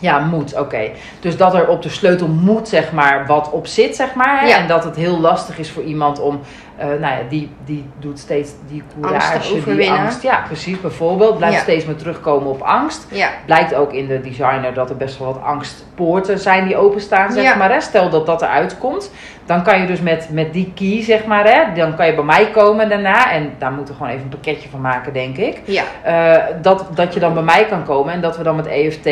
[0.00, 0.90] Ja, moet, oké.
[1.20, 4.46] Dus dat er op de sleutel moet, zeg maar, wat op zit, zeg maar.
[4.46, 4.56] Ja.
[4.58, 6.40] En dat het heel lastig is voor iemand om,
[6.78, 9.98] eh, nou ja, die, die doet steeds die Angst courage, die overwinnen.
[9.98, 10.22] angst.
[10.22, 11.36] Ja, precies, bijvoorbeeld.
[11.36, 11.62] Blijft Ja.
[11.62, 13.06] steeds meer terugkomen op angst.
[13.10, 13.28] Ja.
[13.46, 17.42] Blijkt ook in de designer dat er best wel wat angstpoorten zijn die openstaan, zeg
[17.42, 17.54] Ja.
[17.54, 17.72] maar.
[17.72, 17.80] Hè?
[17.80, 19.10] Stel dat dat eruit komt,
[19.48, 22.24] dan kan je dus met, met die key, zeg maar, hè, dan kan je bij
[22.24, 23.30] mij komen daarna.
[23.32, 25.60] En daar moeten we gewoon even een pakketje van maken, denk ik.
[25.64, 25.82] Ja.
[26.02, 29.08] Eh, dat, dat je dan bij mij kan komen en dat we dan met EFT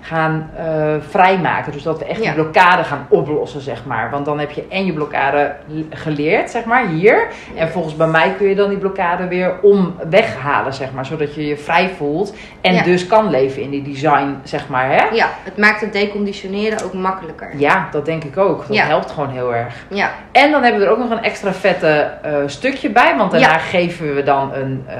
[0.00, 0.64] gaan eh,
[1.08, 1.72] vrijmaken.
[1.72, 2.24] Dus dat we echt Ja.
[2.24, 4.10] die blokkade gaan oplossen, zeg maar.
[4.10, 5.54] Want dan heb je en je blokkade
[5.90, 7.26] geleerd, zeg maar, hier.
[7.56, 11.06] En volgens bij mij kun je dan die blokkade weer om weghalen, zeg maar.
[11.06, 12.82] Zodat je je vrij voelt en Ja.
[12.82, 15.04] dus kan leven in die design, zeg maar, hè?
[15.14, 15.28] Ja.
[15.42, 17.50] Het maakt het deconditioneren ook makkelijker.
[17.56, 18.64] Ja, dat denk ik ook.
[18.68, 19.75] Dat helpt gewoon heel erg.
[19.88, 20.10] Ja.
[20.32, 23.16] En dan hebben we er ook nog een extra vette eh, stukje bij.
[23.16, 24.84] Want daarna geven we dan een...
[24.88, 24.96] eh,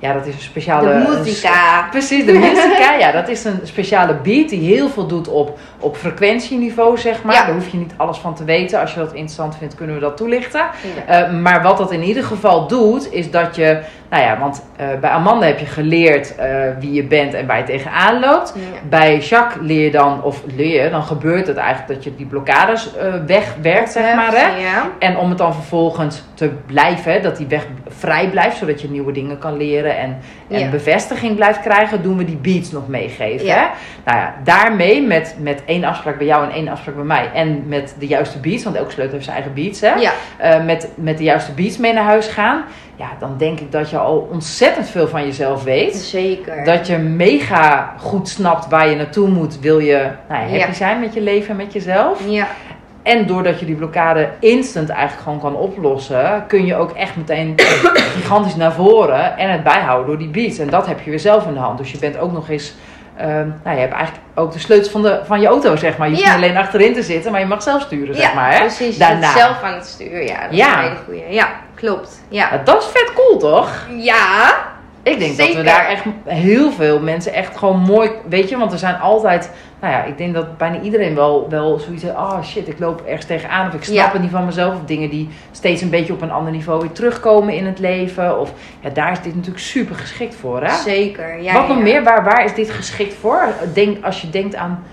[0.00, 0.88] ja, dat is een speciale...
[0.88, 1.88] De een muzika.
[1.90, 2.94] Precies, de muzika.
[2.98, 7.34] ja, dat is een speciale beat die heel veel doet op, op frequentieniveau, zeg maar.
[7.34, 7.44] Ja.
[7.44, 8.80] Daar hoef je niet alles van te weten.
[8.80, 10.60] Als je dat interessant vindt, kunnen we dat toelichten.
[11.06, 11.24] Ja.
[11.24, 13.80] Eh, maar wat dat in ieder geval doet, is dat je...
[14.10, 17.58] Nou ja, want eh, bij Amanda heb je geleerd eh, wie je bent en waar
[17.58, 18.54] je tegenaan loopt.
[18.56, 18.88] Ja.
[18.88, 22.26] Bij Jacques leer je dan, of leer je, dan gebeurt het eigenlijk dat je die
[22.26, 22.90] blokkades
[23.26, 24.32] wegwerkt, zeg maar.
[24.32, 24.46] Hè?
[24.98, 28.90] En om het dan vervolgens te blijven, hè, dat die weg vrij blijft, zodat je
[28.90, 30.70] nieuwe dingen kan leren en, en Ja.
[30.70, 33.46] bevestiging blijft krijgen, doen we die beats nog meegeven.
[33.46, 33.54] Ja.
[33.54, 33.66] Hè?
[34.04, 37.62] Nou ja, daarmee met, met één afspraak bij jou en één afspraak bij mij en
[37.68, 39.94] met de juiste beats, want elke sleutel heeft zijn eigen beats, hè?
[39.94, 40.12] Ja.
[40.36, 42.64] Eh, met, met de juiste beats mee naar huis gaan,
[42.96, 45.96] ja, dan denk ik dat je al ontzettend veel van jezelf weet.
[45.96, 46.64] Zeker.
[46.64, 51.14] Dat je mega goed snapt waar je naartoe moet, wil je nou happy zijn met
[51.14, 52.22] je leven en met jezelf.
[52.28, 52.46] Ja.
[53.02, 57.54] En doordat je die blokkade instant eigenlijk gewoon kan oplossen, kun je ook echt meteen
[58.16, 60.58] gigantisch naar voren en het bijhouden door die beats.
[60.58, 61.78] En dat heb je weer zelf in de hand.
[61.78, 62.74] Dus je bent ook nog eens.
[63.16, 66.08] ehm, nou, je hebt eigenlijk ook de sleutels van, de, van je auto, zeg maar.
[66.08, 66.34] Je hoeft Ja.
[66.36, 68.52] niet alleen achterin te zitten, maar je mag zelf sturen, zeg maar.
[68.52, 68.58] Hè?
[68.58, 68.92] precies.
[68.94, 69.30] Je Daarna.
[69.32, 70.22] zit zelf aan het stuur.
[70.22, 70.66] Ja, dat Ja.
[70.68, 71.22] is een hele goeie.
[71.34, 72.20] Ja, klopt.
[72.28, 72.48] Ja.
[72.52, 73.86] Ja, dat is vet cool, toch?
[73.96, 74.54] Ja.
[75.10, 78.72] Ik denk dat we daar echt heel veel mensen echt gewoon mooi, weet je, want
[78.72, 82.42] er zijn altijd, nou ja, ik denk dat bijna iedereen wel, wel zoiets heeft, oh
[82.42, 84.12] shit, ik loop ergens tegenaan of ik snap Ja.
[84.12, 86.92] het niet van mezelf of dingen die steeds een beetje op een ander niveau weer
[86.92, 90.74] terugkomen in het leven of, ja, daar is dit natuurlijk super geschikt voor, hè?
[90.74, 91.42] Zeker.
[91.42, 91.82] Ja, wat nog ja.
[91.82, 93.42] meer, waar, waar is dit geschikt voor?
[93.74, 94.84] Denk, als je denkt aan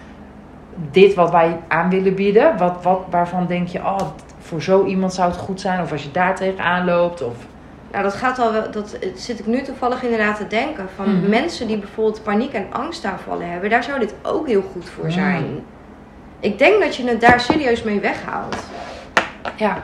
[0.92, 4.00] dit wat wij aan willen bieden, wat, wat, waarvan denk je, oh,
[4.40, 7.36] voor zo iemand zou het goed zijn of als je daar tegenaan loopt of...
[7.92, 8.72] Nou, dat gaat al wel.
[8.72, 10.86] Dat zit ik nu toevallig inderdaad te denken.
[10.96, 11.30] Van Mhm.
[11.30, 15.14] mensen die bijvoorbeeld paniek en angstaanvallen hebben, daar zou dit ook heel goed voor Mhm.
[15.14, 15.64] zijn.
[16.40, 18.56] Ik denk dat je het daar serieus mee weghaalt.
[19.56, 19.84] Ja.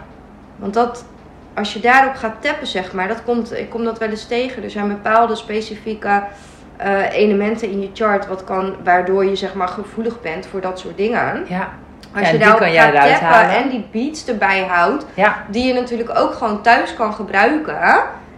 [0.55, 1.05] Want dat,
[1.53, 4.63] als je daarop gaat tappen, zeg maar, dat komt, ik kom dat wel eens tegen.
[4.63, 6.23] Er zijn bepaalde specifieke
[6.77, 10.79] eh, elementen in je chart wat kan, waardoor je zeg maar gevoelig bent voor dat
[10.79, 11.45] soort dingen.
[11.47, 11.69] Ja,
[12.15, 13.55] Als Ja, je die daarop gaat tappen halen.
[13.55, 17.77] en die beats erbij houdt, ja, die je natuurlijk ook gewoon thuis kan gebruiken,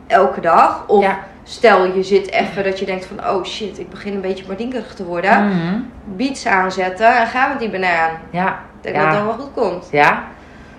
[0.07, 0.83] elke dag.
[0.87, 1.17] Of ja.
[1.43, 4.93] stel je zit even dat je denkt van, oh shit, ik begin een beetje mardinkerig
[4.93, 5.47] te worden.
[5.47, 5.79] Mhm.
[6.03, 8.09] Beats aanzetten en gaan met die banaan.
[8.29, 9.87] Ja, Ik denk dat het dan wel goed komt.
[9.91, 10.23] ja.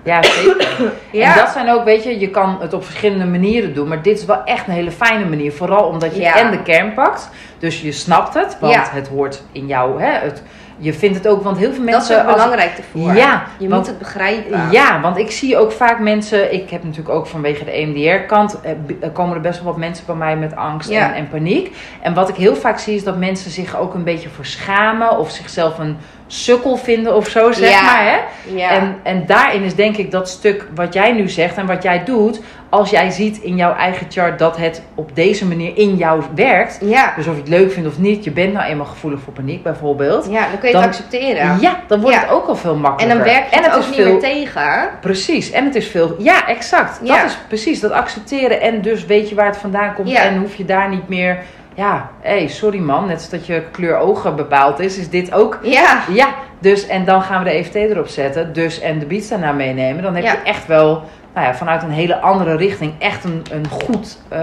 [0.02, 0.66] Ja, zeker.
[1.12, 1.30] Ja.
[1.32, 3.88] En dat zijn ook, weet je, je kan het op verschillende manieren doen.
[3.88, 5.52] Maar dit is wel echt een hele fijne manier.
[5.52, 6.34] Vooral omdat je Ja.
[6.34, 7.30] en de kern pakt.
[7.58, 8.84] Dus je snapt het, want Ja.
[8.90, 10.02] het hoort in jou.
[10.02, 10.42] Hè, het,
[10.78, 12.26] je vindt het ook, want heel veel Dat is mensen...
[12.26, 13.14] ook belangrijk ervoor.
[13.14, 14.68] Ja, je want- moet het begrijpen.
[14.70, 16.52] Ja, want ik zie ook vaak mensen.
[16.52, 18.60] Ik heb natuurlijk ook vanwege de EMDR-kant.
[18.60, 18.72] eh,
[19.12, 21.08] komen er best wel wat mensen bij mij met angst Ja.
[21.08, 21.76] en, en paniek.
[22.00, 25.18] En wat ik heel vaak zie is dat mensen zich ook een beetje verschamen.
[25.18, 27.82] Of zichzelf een sukkel vinden of zo, zeg Ja.
[27.82, 28.04] maar.
[28.04, 28.16] Hè?
[28.54, 28.70] Ja.
[28.70, 32.04] En, en daarin is denk ik dat stuk wat jij nu zegt en wat jij
[32.04, 32.40] doet.
[32.68, 36.78] Als jij ziet in jouw eigen chart dat het op deze manier in jou werkt.
[36.82, 37.12] ja.
[37.16, 38.24] Dus of je het leuk vindt of niet.
[38.24, 40.26] Je bent nou eenmaal gevoelig voor paniek bijvoorbeeld.
[40.30, 41.60] ja, dan kun je Dan- het accepteren.
[41.60, 42.22] Ja, dan wordt Ja.
[42.22, 43.24] het ook al veel En makkelijker.
[43.24, 44.88] dan werkt je En het ook is niet veel- meer tegen.
[45.00, 46.14] Precies, en het is veel.
[46.18, 47.00] Ja, exact.
[47.02, 47.16] Ja.
[47.20, 48.60] Dat is precies dat accepteren.
[48.60, 50.12] En dus weet je waar het vandaan komt.
[50.12, 51.38] En hoef je daar niet meer.
[51.74, 53.06] Ja, hé, hey, sorry man.
[53.06, 55.58] Net als dat je kleur ogen bepaald is, is dit ook.
[55.62, 56.00] Ja.
[56.12, 58.52] Ja, dus en dan gaan we de EFT erop zetten.
[58.52, 60.02] Dus en de beats daarna meenemen.
[60.02, 61.02] Dan heb je echt wel,
[61.36, 64.18] nou ja, vanuit een hele andere richting, echt een, een goed.
[64.28, 64.38] eh,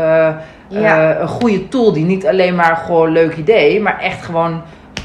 [0.68, 1.12] Ja.
[1.14, 4.62] eh, een goede tool die niet alleen maar gewoon leuk idee, maar echt gewoon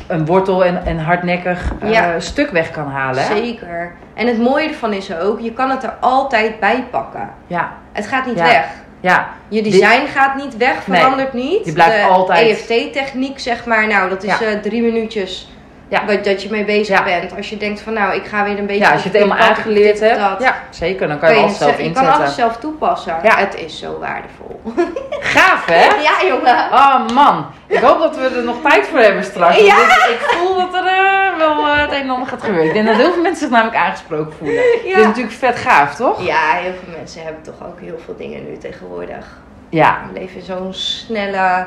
[0.06, 2.20] een wortel en, en hardnekkig eh, Ja.
[2.20, 3.22] stuk weg kan halen.
[3.22, 3.36] hè?
[3.36, 3.92] Zeker.
[4.14, 7.30] En het mooie ervan is ook, je kan het er altijd bij pakken.
[7.46, 8.44] Ja, Het gaat niet Ja.
[8.44, 8.66] weg.
[9.00, 10.98] ja, Je design gaat niet weg, Nee.
[11.00, 11.64] verandert niet.
[11.64, 15.52] Je blijft de altijd- EFT-techniek, zeg maar, nou, dat is drie minuutjes
[15.88, 16.04] Ja.
[16.06, 17.04] wat, dat je mee bezig Ja.
[17.04, 17.36] bent.
[17.36, 18.82] Als je denkt van, nou, ik ga weer een beetje...
[18.84, 20.18] ja, als je het helemaal aangeleerd hebt.
[20.18, 20.40] dat.
[20.42, 21.08] Ja, zeker.
[21.08, 22.12] Dan kan je, Kun alles zelf ze- je inzetten.
[22.12, 23.16] kan alles zelf toepassen.
[23.22, 23.36] Ja.
[23.36, 24.60] Het is zo waardevol.
[25.34, 25.84] Gaaf, hè?
[26.08, 26.56] ja, jongen.
[26.72, 29.56] Oh man, ik hoop dat we er nog tijd voor hebben straks.
[29.60, 29.76] Ja.
[30.08, 32.66] ik voel dat er eh, wel eh, het een en ander gaat gebeuren.
[32.66, 34.56] Ik denk dat heel veel mensen zich namelijk aangesproken voelen.
[34.84, 36.26] Dit is natuurlijk vet gaaf, toch?
[36.26, 39.26] Ja, heel veel mensen hebben toch ook heel veel dingen nu tegenwoordig.
[39.68, 41.66] Ja, We leven in zo'n snelle...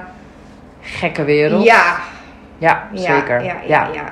[0.81, 1.63] gekke wereld.
[1.63, 1.95] Ja,
[2.61, 3.43] Ja, zeker.
[3.43, 4.03] Ja, ja, ja.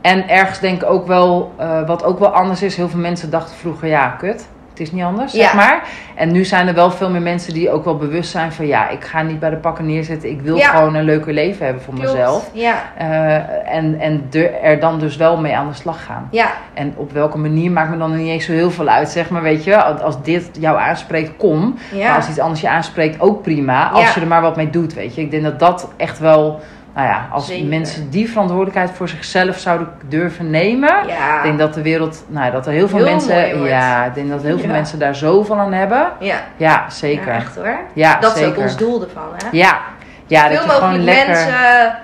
[0.00, 2.76] En ergens denk ik ook wel, eh, wat ook wel anders is.
[2.76, 4.48] Heel veel mensen dachten vroeger, ja, kut.
[4.70, 5.82] Het is niet anders, zeg maar.
[6.14, 8.66] En nu zijn er wel veel meer mensen die ook wel bewust zijn van...
[8.66, 10.30] ja, ik ga niet bij de pakken neerzitten.
[10.30, 12.10] Ik wil gewoon een leuker leven hebben voor Klopt.
[12.12, 12.50] mezelf.
[12.52, 16.28] Ja, Eh, en en de- er dan dus wel mee aan de slag gaan.
[16.30, 19.30] ja, En op welke manier maakt me dan niet eens zo heel veel uit, zeg
[19.30, 19.82] maar, weet je.
[19.82, 21.78] Als dit jou aanspreekt, kom.
[22.00, 23.88] Maar als iets anders je aanspreekt, ook prima.
[23.90, 25.20] Als je er maar wat mee doet, weet je.
[25.20, 26.60] Ik denk dat dat echt wel,
[26.94, 27.66] nou ja, als Zeker.
[27.66, 31.06] mensen die verantwoordelijkheid voor zichzelf zouden durven nemen.
[31.06, 31.36] Ja.
[31.36, 34.14] Ik denk dat de wereld, nou ja, dat er heel veel Heel mensen, ja, ik
[34.14, 34.72] denk dat heel veel Ja.
[34.72, 36.06] mensen daar zoveel aan hebben.
[36.20, 36.36] ja.
[36.56, 37.26] Ja, zeker.
[37.26, 38.20] Ja, Ja, echt hoor.
[38.20, 38.50] dat zeker.
[38.50, 39.48] is ook ons doel ervan, hè?
[39.52, 39.78] Ja,
[40.26, 41.26] ja dat Veel je gewoon lekker.
[41.26, 41.94] mensen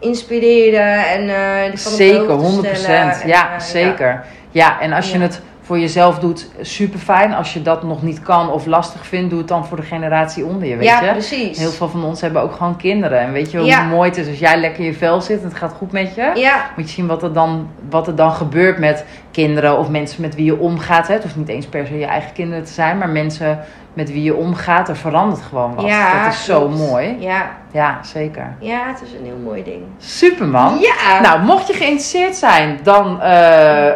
[0.00, 3.10] inspireren en eh van de Zeker, hoogte 100 stellen.
[3.20, 4.24] En, Ja, eh, zeker.
[4.50, 4.80] Ja.
[4.80, 5.24] en als je Ja.
[5.24, 7.34] het voor jezelf doet, super fijn.
[7.34, 10.44] Als je dat nog niet kan of lastig vindt, doe het dan voor de generatie
[10.44, 11.10] onder je, weet Ja, je.
[11.10, 11.58] precies.
[11.58, 13.20] Heel veel van ons hebben ook gewoon kinderen.
[13.20, 15.44] En weet je hoe mooi het is als jij lekker in je vel zit en
[15.48, 16.30] het gaat goed met je?
[16.34, 20.22] Ja, Moet je zien wat er, dan, wat er dan gebeurt met kinderen of mensen
[20.22, 21.06] met wie je omgaat.
[21.08, 21.14] Hè?
[21.14, 23.58] Het hoeft niet eens per se je eigen kinderen te zijn, maar mensen
[23.92, 25.84] met wie je omgaat, er verandert gewoon wat.
[25.84, 26.24] ja.
[26.24, 27.16] dat is zo mooi.
[27.18, 28.56] Ja, Ja, zeker.
[28.60, 29.82] ja, het is een heel mooi ding.
[29.98, 30.78] Superman.
[30.80, 31.20] Ja.
[31.20, 33.88] Nou, mocht je geïnteresseerd zijn, dan eh,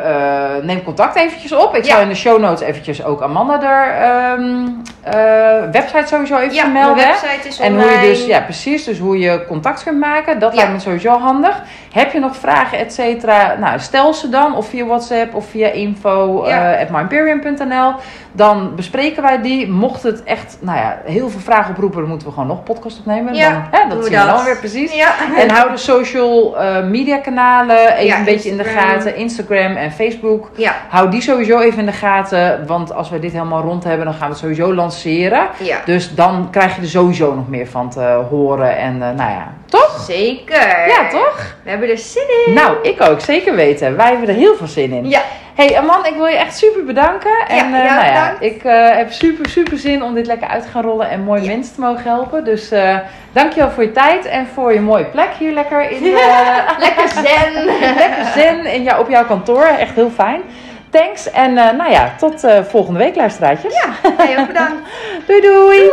[0.57, 1.77] eh, neem contact eventjes op.
[1.77, 1.93] Ik Ja.
[1.93, 4.67] zal in de show notes eventjes ook Amanda er ehm,
[5.03, 6.95] eh, website sowieso even ja, mijn hè?
[6.95, 7.91] website is En online.
[7.91, 10.57] hoe je dus, ja precies, dus hoe je contact kunt maken, dat Ja.
[10.57, 11.63] lijkt me sowieso handig.
[11.93, 15.69] Heb je nog vragen, et cetera, nou stel ze dan of via WhatsApp of via
[15.69, 16.73] info Ja.
[16.81, 18.01] at.
[18.33, 19.69] Dan bespreken wij die.
[19.71, 22.99] Mocht het echt, nou ja, heel veel vragen oproepen, dan moeten we gewoon nog podcast
[22.99, 23.35] opnemen.
[23.35, 24.93] Ja, dan, hè, dat zien we dan weer precies.
[24.95, 25.15] Ja.
[25.37, 29.17] En hou de social eh, media kanalen even Ja, een beetje in de gaten.
[29.17, 30.51] Instagram en Facebook.
[30.57, 30.75] Ja.
[30.89, 32.67] Hou die sowieso even in de gaten.
[32.67, 35.47] Want als we dit helemaal rond hebben, dan gaan we het sowieso lanceren.
[35.85, 38.01] Dus dan krijg je er sowieso nog meer van te
[38.31, 38.77] horen.
[38.77, 40.05] En eh, nou ja, toch?
[40.09, 40.89] Zeker.
[40.89, 41.55] Ja, toch?
[41.63, 42.53] We hebben er zin in.
[42.53, 43.21] Nou, ik ook.
[43.21, 43.97] Zeker weten.
[43.97, 45.09] Wij hebben er heel veel zin in.
[45.09, 45.21] Ja.
[45.55, 47.47] Hey Aman, ik wil je echt super bedanken.
[47.49, 48.43] En Ja, eh, nou ja, bedankt.
[48.43, 51.43] ik eh, heb super, super zin om dit lekker uit te gaan rollen en mooie
[51.43, 51.49] Ja.
[51.49, 52.45] mensen te mogen helpen.
[52.45, 52.99] Dus eh
[53.33, 57.65] dankjewel voor je tijd en voor je mooie plek hier lekker in eh, Lekker zen.
[57.99, 59.65] lekker zin in jou, op jouw kantoor.
[59.65, 60.43] Echt heel fijn.
[60.91, 63.75] Thanks en eh, nou ja, tot eh, volgende week luisteraartjes.
[63.75, 64.89] Ja, jij ook bedankt.
[65.27, 65.91] Doei doei!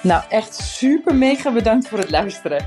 [0.00, 2.66] Nou, echt super mega bedankt voor het luisteren.